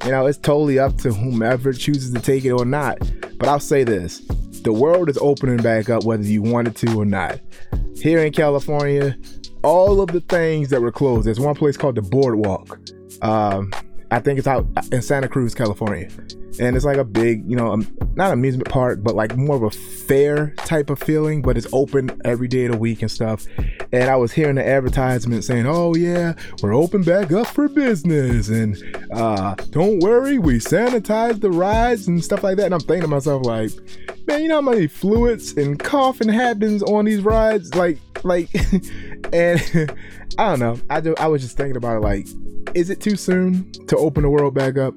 you 0.05 0.11
know 0.11 0.27
it's 0.27 0.39
totally 0.39 0.79
up 0.79 0.97
to 0.99 1.13
whomever 1.13 1.73
chooses 1.73 2.13
to 2.13 2.21
take 2.21 2.45
it 2.45 2.53
or 2.53 2.65
not. 2.65 2.99
But 3.39 3.49
I'll 3.49 3.61
say 3.61 3.85
this: 3.85 4.21
the 4.63 4.73
world 4.73 5.09
is 5.09 5.19
opening 5.19 5.59
back 5.59 5.89
up 5.89 6.05
whether 6.05 6.23
you 6.23 6.43
wanted 6.43 6.77
to 6.77 7.01
or 7.01 7.05
not. 7.05 7.41
Here 7.97 8.25
in 8.25 8.33
California, 8.33 9.17
all 9.63 10.01
of 10.01 10.09
the 10.09 10.21
things 10.21 10.71
that 10.71 10.81
were 10.81 10.93
closed. 10.93 11.27
There's 11.27 11.41
one 11.41 11.55
place 11.55 11.77
called 11.77 11.95
the 11.95 12.03
Boardwalk. 12.03 12.79
Um, 13.23 13.73
I 14.11 14.21
think 14.21 14.39
it's 14.39 14.47
out 14.47 14.67
in 14.93 15.03
Santa 15.03 15.29
Cruz, 15.29 15.55
California 15.55 16.09
and 16.59 16.77
it's 16.77 16.85
like 16.85 16.97
a 16.97 17.05
big, 17.05 17.49
you 17.49 17.57
know, 17.57 17.73
um, 17.73 17.87
not 18.15 18.33
amusement 18.33 18.69
park, 18.69 19.01
but 19.03 19.15
like 19.15 19.37
more 19.37 19.57
of 19.57 19.63
a 19.63 19.71
fair 19.71 20.51
type 20.59 20.91
of 20.91 20.99
feeling. 20.99 21.43
But 21.43 21.57
it's 21.57 21.67
open 21.73 22.21
every 22.25 22.49
day 22.49 22.67
of 22.67 22.73
the 22.73 22.79
week 22.79 23.03
and 23.03 23.11
stuff. 23.11 23.47
And 23.93 24.11
I 24.11 24.17
was 24.17 24.33
hearing 24.33 24.57
the 24.57 24.67
advertisement 24.67 25.45
saying, 25.45 25.67
"Oh 25.67 25.95
yeah, 25.95 26.35
we're 26.63 26.75
open 26.75 27.03
back 27.03 27.33
up 27.33 27.47
for 27.47 27.69
business, 27.69 28.49
and 28.49 28.77
uh, 29.13 29.55
don't 29.71 30.01
worry, 30.01 30.39
we 30.39 30.59
sanitize 30.59 31.41
the 31.41 31.51
rides 31.51 32.09
and 32.09 32.23
stuff 32.23 32.43
like 32.43 32.57
that." 32.57 32.67
And 32.67 32.75
I'm 32.75 32.81
thinking 32.81 33.03
to 33.03 33.09
myself, 33.09 33.47
like, 33.47 33.71
man, 34.27 34.43
you 34.43 34.49
know 34.49 34.57
how 34.57 34.71
many 34.71 34.87
fluids 34.87 35.53
and 35.57 35.79
coughing 35.79 36.29
happens 36.29 36.83
on 36.83 37.05
these 37.05 37.23
rides, 37.23 37.75
like, 37.75 37.99
like, 38.25 38.49
and 39.33 39.61
I 40.39 40.51
don't 40.51 40.61
know. 40.61 40.79
I 40.91 41.01
do, 41.01 41.15
I 41.19 41.29
was 41.29 41.43
just 41.43 41.57
thinking 41.57 41.77
about 41.77 41.99
it, 41.99 42.01
like, 42.01 42.27
is 42.75 42.91
it 42.91 43.01
too 43.01 43.17
soon 43.17 43.71
to 43.87 43.97
open 43.97 44.23
the 44.23 44.31
world 44.31 44.55
back 44.55 44.77
up? 44.77 44.95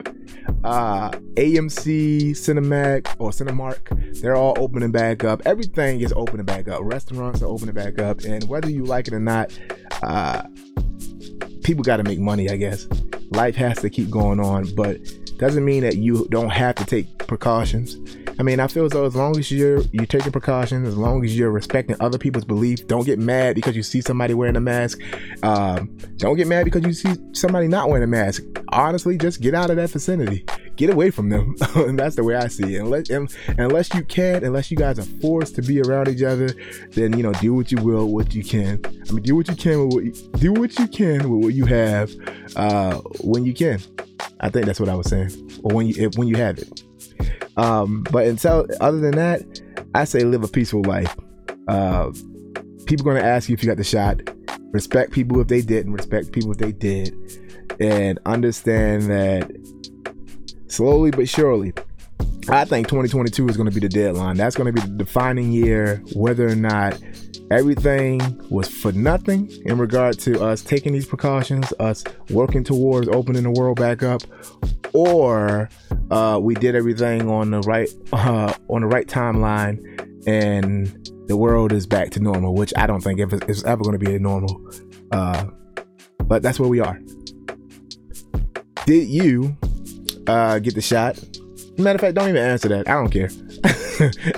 Uh, 0.63 1.09
AMC, 1.35 2.31
Cinemark, 2.31 3.15
or 3.19 3.31
Cinemark, 3.31 4.21
they're 4.21 4.35
all 4.35 4.53
opening 4.57 4.91
back 4.91 5.23
up. 5.23 5.41
Everything 5.45 6.01
is 6.01 6.13
opening 6.15 6.45
back 6.45 6.67
up. 6.67 6.81
Restaurants 6.83 7.41
are 7.41 7.47
opening 7.47 7.75
back 7.75 7.99
up, 7.99 8.21
and 8.21 8.43
whether 8.49 8.69
you 8.69 8.85
like 8.85 9.07
it 9.07 9.13
or 9.13 9.19
not, 9.19 9.57
uh, 10.03 10.43
people 11.63 11.83
got 11.83 11.97
to 11.97 12.03
make 12.03 12.19
money, 12.19 12.49
I 12.49 12.57
guess. 12.57 12.87
Life 13.31 13.55
has 13.55 13.79
to 13.79 13.89
keep 13.89 14.09
going 14.09 14.39
on, 14.39 14.73
but 14.75 14.99
doesn't 15.37 15.63
mean 15.63 15.83
that 15.83 15.97
you 15.97 16.27
don't 16.29 16.49
have 16.49 16.75
to 16.75 16.85
take 16.85 17.17
precautions. 17.19 17.95
I 18.39 18.43
mean, 18.43 18.61
I 18.61 18.67
feel 18.67 18.85
as 18.85 18.93
though 18.93 19.05
as 19.05 19.17
long 19.17 19.37
as 19.37 19.51
you're 19.51 19.81
you're 19.91 20.05
taking 20.05 20.31
precautions, 20.31 20.87
as 20.87 20.95
long 20.95 21.25
as 21.25 21.37
you're 21.37 21.51
respecting 21.51 21.97
other 21.99 22.17
people's 22.17 22.45
belief, 22.45 22.87
don't 22.87 23.05
get 23.05 23.19
mad 23.19 23.55
because 23.55 23.75
you 23.75 23.83
see 23.83 23.99
somebody 23.99 24.33
wearing 24.33 24.55
a 24.55 24.61
mask. 24.61 24.97
Um, 25.43 25.97
don't 26.15 26.37
get 26.37 26.47
mad 26.47 26.63
because 26.63 26.83
you 26.85 26.93
see 26.93 27.21
somebody 27.33 27.67
not 27.67 27.89
wearing 27.89 28.03
a 28.03 28.07
mask. 28.07 28.43
Honestly, 28.69 29.17
just 29.17 29.41
get 29.41 29.53
out 29.53 29.69
of 29.69 29.75
that 29.75 29.89
vicinity. 29.89 30.45
Get 30.77 30.89
away 30.89 31.11
from 31.11 31.27
them, 31.27 31.57
and 31.75 31.99
that's 31.99 32.15
the 32.15 32.23
way 32.23 32.37
I 32.37 32.47
see 32.47 32.75
it. 32.75 32.79
Unless, 32.79 33.09
unless 33.57 33.93
you 33.93 34.05
can, 34.05 34.45
unless 34.45 34.71
you 34.71 34.77
guys 34.77 34.97
are 34.99 35.19
forced 35.19 35.55
to 35.55 35.61
be 35.61 35.81
around 35.81 36.07
each 36.07 36.23
other, 36.23 36.47
then 36.91 37.17
you 37.17 37.23
know 37.23 37.33
do 37.33 37.53
what 37.53 37.73
you 37.73 37.81
will, 37.81 38.07
what 38.07 38.33
you 38.33 38.45
can. 38.45 38.79
I 38.85 39.11
mean, 39.11 39.23
do 39.23 39.35
what 39.35 39.49
you 39.49 39.55
can 39.57 39.85
with 39.85 39.93
what 39.93 40.03
you, 40.05 40.11
do 40.37 40.53
what 40.53 40.79
you 40.79 40.87
can 40.87 41.29
with 41.29 41.43
what 41.43 41.53
you 41.53 41.65
have 41.65 42.09
uh, 42.55 42.99
when 43.19 43.43
you 43.43 43.53
can. 43.53 43.81
I 44.39 44.49
think 44.49 44.65
that's 44.65 44.79
what 44.79 44.87
I 44.87 44.95
was 44.95 45.09
saying, 45.09 45.59
or 45.61 45.75
when 45.75 45.87
you 45.87 45.95
if, 45.97 46.17
when 46.17 46.29
you 46.29 46.37
have 46.37 46.57
it. 46.57 46.83
Um, 47.59 48.03
but 48.09 48.25
until 48.25 48.65
other 48.79 48.99
than 48.99 49.11
that, 49.15 49.41
I 49.93 50.05
say 50.05 50.21
live 50.21 50.43
a 50.43 50.47
peaceful 50.47 50.81
life. 50.83 51.13
Uh, 51.67 52.11
people 52.85 53.05
gonna 53.05 53.19
ask 53.19 53.49
you 53.49 53.53
if 53.53 53.61
you 53.61 53.67
got 53.67 53.77
the 53.77 53.83
shot. 53.83 54.21
Respect 54.71 55.11
people 55.11 55.41
if 55.41 55.47
they 55.47 55.61
didn't. 55.61 55.91
Respect 55.91 56.31
people 56.31 56.51
if 56.51 56.57
they 56.57 56.71
did, 56.71 57.13
and 57.79 58.17
understand 58.25 59.03
that 59.03 59.51
slowly 60.67 61.11
but 61.11 61.27
surely. 61.27 61.73
I 62.47 62.65
think 62.65 62.87
2022 62.87 63.47
is 63.49 63.57
going 63.57 63.69
to 63.69 63.73
be 63.73 63.85
the 63.85 63.89
deadline. 63.89 64.37
That's 64.37 64.55
going 64.55 64.73
to 64.73 64.81
be 64.81 64.81
the 64.81 64.95
defining 64.95 65.51
year 65.51 66.01
whether 66.15 66.47
or 66.47 66.55
not 66.55 66.99
everything 67.51 68.19
was 68.49 68.67
for 68.67 68.91
nothing 68.91 69.49
in 69.65 69.77
regard 69.77 70.19
to 70.19 70.43
us 70.43 70.61
taking 70.61 70.93
these 70.93 71.05
precautions, 71.05 71.73
us 71.79 72.03
working 72.29 72.63
towards 72.63 73.07
opening 73.09 73.43
the 73.43 73.51
world 73.51 73.79
back 73.79 74.03
up, 74.03 74.21
or 74.93 75.69
uh, 76.11 76.39
we 76.41 76.55
did 76.55 76.75
everything 76.75 77.29
on 77.29 77.51
the 77.51 77.61
right 77.61 77.89
uh, 78.13 78.53
on 78.67 78.81
the 78.81 78.87
right 78.87 79.07
timeline, 79.07 79.77
and 80.27 81.09
the 81.27 81.37
world 81.37 81.71
is 81.71 81.85
back 81.85 82.09
to 82.11 82.19
normal. 82.19 82.53
Which 82.53 82.73
I 82.75 82.87
don't 82.87 83.01
think 83.01 83.19
it's 83.19 83.63
ever 83.63 83.83
going 83.83 83.97
to 83.97 84.03
be 84.03 84.15
a 84.15 84.19
normal. 84.19 84.71
Uh, 85.11 85.45
but 86.25 86.43
that's 86.43 86.59
where 86.59 86.69
we 86.69 86.79
are. 86.79 86.99
Did 88.85 89.07
you 89.07 89.57
uh, 90.27 90.59
get 90.59 90.75
the 90.75 90.81
shot? 90.81 91.19
Matter 91.77 91.95
of 91.95 92.01
fact, 92.01 92.15
don't 92.15 92.29
even 92.29 92.43
answer 92.43 92.67
that. 92.69 92.87
I 92.89 92.93
don't 92.93 93.09
care. 93.09 93.29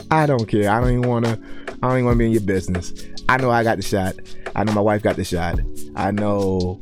I 0.12 0.26
don't 0.26 0.46
care. 0.46 0.70
I 0.70 0.80
don't 0.80 0.90
even 0.92 1.10
want 1.10 1.26
to. 1.26 1.40
I 1.82 1.88
don't 1.88 1.98
even 1.98 2.06
want 2.06 2.16
to 2.16 2.20
be 2.20 2.26
in 2.26 2.32
your 2.32 2.42
business. 2.42 2.94
I 3.28 3.38
know 3.38 3.50
I 3.50 3.64
got 3.64 3.78
the 3.78 3.84
shot. 3.84 4.16
I 4.56 4.64
know 4.64 4.74
my 4.74 4.82
wife 4.82 5.02
got 5.02 5.16
the 5.16 5.24
shot. 5.24 5.60
I 5.96 6.12
know 6.12 6.80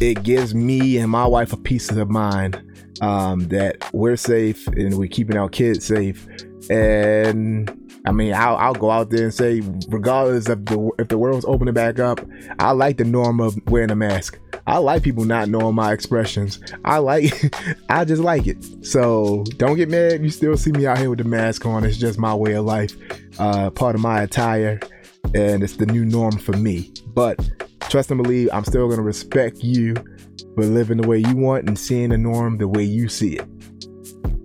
it 0.00 0.22
gives 0.22 0.54
me 0.54 0.98
and 0.98 1.10
my 1.10 1.26
wife 1.26 1.52
a 1.52 1.56
peace 1.56 1.90
of 1.90 2.08
mind 2.08 2.62
um, 3.00 3.48
that 3.48 3.92
we're 3.92 4.16
safe 4.16 4.66
and 4.68 4.98
we're 4.98 5.08
keeping 5.08 5.36
our 5.36 5.48
kids 5.48 5.84
safe. 5.84 6.26
And 6.70 7.70
I 8.08 8.10
mean, 8.10 8.32
I'll, 8.32 8.56
I'll 8.56 8.74
go 8.74 8.90
out 8.90 9.10
there 9.10 9.24
and 9.24 9.34
say, 9.34 9.60
regardless 9.88 10.48
of 10.48 10.64
the 10.64 10.90
if 10.98 11.08
the 11.08 11.18
world's 11.18 11.44
opening 11.44 11.74
back 11.74 11.98
up, 11.98 12.20
I 12.58 12.70
like 12.70 12.96
the 12.96 13.04
norm 13.04 13.38
of 13.38 13.54
wearing 13.68 13.90
a 13.90 13.96
mask. 13.96 14.38
I 14.66 14.78
like 14.78 15.02
people 15.02 15.26
not 15.26 15.50
knowing 15.50 15.74
my 15.74 15.92
expressions. 15.92 16.58
I 16.86 16.98
like, 16.98 17.54
I 17.90 18.06
just 18.06 18.22
like 18.22 18.46
it. 18.46 18.64
So 18.82 19.44
don't 19.58 19.76
get 19.76 19.90
mad. 19.90 20.22
You 20.22 20.30
still 20.30 20.56
see 20.56 20.72
me 20.72 20.86
out 20.86 20.96
here 20.96 21.10
with 21.10 21.18
the 21.18 21.24
mask 21.24 21.66
on. 21.66 21.84
It's 21.84 21.98
just 21.98 22.18
my 22.18 22.34
way 22.34 22.54
of 22.54 22.64
life, 22.64 22.96
uh, 23.38 23.68
part 23.68 23.94
of 23.94 24.00
my 24.00 24.22
attire, 24.22 24.80
and 25.34 25.62
it's 25.62 25.76
the 25.76 25.84
new 25.84 26.06
norm 26.06 26.38
for 26.38 26.56
me. 26.56 26.90
But 27.08 27.46
trust 27.90 28.10
and 28.10 28.22
believe, 28.22 28.48
I'm 28.54 28.64
still 28.64 28.88
gonna 28.88 29.02
respect 29.02 29.62
you 29.62 29.96
for 30.54 30.64
living 30.64 30.96
the 30.96 31.06
way 31.06 31.18
you 31.18 31.36
want 31.36 31.68
and 31.68 31.78
seeing 31.78 32.08
the 32.08 32.16
norm 32.16 32.56
the 32.56 32.68
way 32.68 32.84
you 32.84 33.10
see 33.10 33.36
it. 33.36 33.46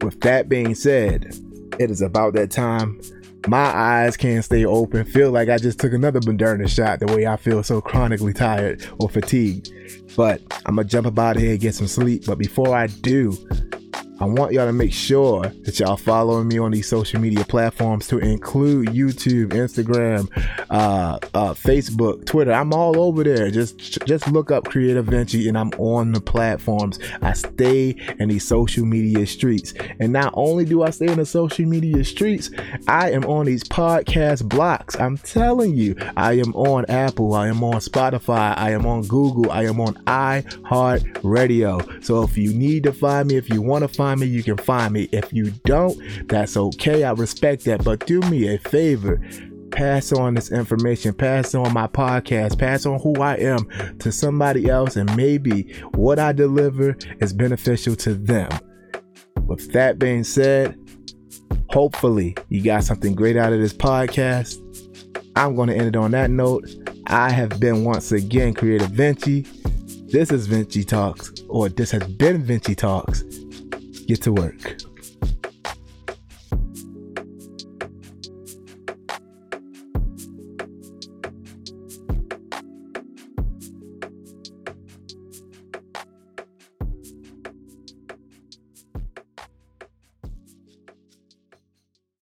With 0.03 0.19
that 0.19 0.49
being 0.49 0.75
said, 0.75 1.33
it 1.79 1.89
is 1.89 2.01
about 2.01 2.33
that 2.33 2.51
time 2.51 2.99
my 3.47 3.75
eyes 3.75 4.15
can't 4.15 4.43
stay 4.43 4.65
open. 4.65 5.03
Feel 5.05 5.31
like 5.31 5.49
I 5.49 5.57
just 5.57 5.79
took 5.79 5.93
another 5.93 6.19
Moderna 6.21 6.67
shot 6.67 6.99
the 6.99 7.07
way 7.07 7.27
I 7.27 7.35
feel 7.35 7.63
so 7.63 7.81
chronically 7.81 8.33
tired 8.33 8.85
or 8.99 9.09
fatigued. 9.09 9.71
But 10.15 10.41
I'm 10.65 10.75
gonna 10.75 10.87
jump 10.87 11.07
up 11.07 11.19
out 11.19 11.37
here 11.37 11.51
and 11.51 11.59
get 11.59 11.75
some 11.75 11.87
sleep. 11.87 12.25
But 12.25 12.37
before 12.37 12.75
I 12.75 12.87
do, 12.87 13.37
I 14.19 14.25
want 14.25 14.53
y'all 14.53 14.67
to 14.67 14.73
make 14.73 14.93
sure 14.93 15.41
that 15.41 15.79
y'all 15.79 15.97
following 15.97 16.47
me 16.47 16.59
on 16.59 16.69
these 16.69 16.87
social 16.87 17.19
media 17.19 17.43
platforms 17.45 18.07
to 18.09 18.19
include 18.19 18.89
YouTube, 18.89 19.47
Instagram, 19.47 20.29
uh, 20.69 21.17
uh, 21.33 21.53
Facebook, 21.53 22.23
Twitter. 22.25 22.53
I'm 22.53 22.73
all 22.73 22.99
over 22.99 23.23
there. 23.23 23.49
Just 23.49 24.05
just 24.05 24.31
look 24.31 24.51
up 24.51 24.65
Creative 24.65 25.03
Vinci 25.03 25.47
and 25.49 25.57
I'm 25.57 25.71
on 25.79 26.11
the 26.11 26.21
platforms. 26.21 26.99
I 27.23 27.33
stay 27.33 27.95
in 28.19 28.29
these 28.29 28.47
social 28.47 28.85
media 28.85 29.25
streets. 29.25 29.73
And 29.99 30.13
not 30.13 30.31
only 30.35 30.65
do 30.65 30.83
I 30.83 30.91
stay 30.91 31.07
in 31.07 31.17
the 31.17 31.25
social 31.25 31.65
media 31.65 32.03
streets, 32.03 32.51
I 32.87 33.09
am 33.11 33.25
on 33.25 33.47
these 33.47 33.63
podcast 33.63 34.47
blocks. 34.47 34.95
I'm 34.99 35.17
telling 35.17 35.75
you, 35.75 35.95
I 36.15 36.33
am 36.33 36.53
on 36.53 36.85
Apple, 36.85 37.33
I 37.33 37.47
am 37.47 37.63
on 37.63 37.77
Spotify, 37.81 38.55
I 38.57 38.73
am 38.73 38.85
on 38.85 39.07
Google, 39.07 39.51
I 39.51 39.63
am 39.63 39.81
on 39.81 39.95
iHeartRadio. 40.05 42.03
So 42.05 42.21
if 42.21 42.37
you 42.37 42.53
need 42.53 42.83
to 42.83 42.93
find 42.93 43.29
me, 43.29 43.37
if 43.37 43.49
you 43.49 43.63
want 43.63 43.81
to 43.81 43.87
find 43.87 44.02
find 44.03 44.19
me, 44.19 44.27
you 44.27 44.43
can 44.43 44.57
find 44.57 44.93
me. 44.93 45.07
If 45.13 45.31
you 45.31 45.51
don't, 45.63 45.97
that's 46.27 46.57
okay. 46.57 47.05
I 47.05 47.13
respect 47.13 47.63
that. 47.63 47.85
But 47.85 48.05
do 48.05 48.19
me 48.21 48.53
a 48.53 48.59
favor 48.59 49.21
pass 49.71 50.11
on 50.11 50.33
this 50.35 50.51
information, 50.51 51.13
pass 51.13 51.55
on 51.55 51.73
my 51.73 51.87
podcast, 51.87 52.59
pass 52.59 52.85
on 52.85 52.99
who 52.99 53.15
I 53.21 53.35
am 53.37 53.65
to 53.99 54.11
somebody 54.11 54.69
else, 54.69 54.97
and 54.97 55.15
maybe 55.15 55.73
what 55.93 56.19
I 56.19 56.33
deliver 56.33 56.97
is 57.21 57.31
beneficial 57.31 57.95
to 57.95 58.13
them. 58.13 58.51
With 59.47 59.71
that 59.71 59.97
being 59.99 60.25
said, 60.25 60.77
hopefully 61.69 62.35
you 62.49 62.61
got 62.61 62.83
something 62.83 63.15
great 63.15 63.37
out 63.37 63.53
of 63.53 63.61
this 63.61 63.73
podcast. 63.73 64.59
I'm 65.37 65.55
going 65.55 65.69
to 65.69 65.75
end 65.75 65.87
it 65.87 65.95
on 65.95 66.11
that 66.11 66.29
note. 66.29 66.69
I 67.07 67.31
have 67.31 67.57
been 67.57 67.85
once 67.85 68.11
again 68.11 68.53
Creative 68.53 68.89
Vinci. 68.89 69.47
This 70.11 70.29
is 70.29 70.45
Vinci 70.45 70.83
Talks, 70.83 71.31
or 71.47 71.69
this 71.69 71.89
has 71.91 72.03
been 72.03 72.43
Vinci 72.43 72.75
Talks 72.75 73.23
get 74.05 74.21
to 74.23 74.31
work. 74.31 74.82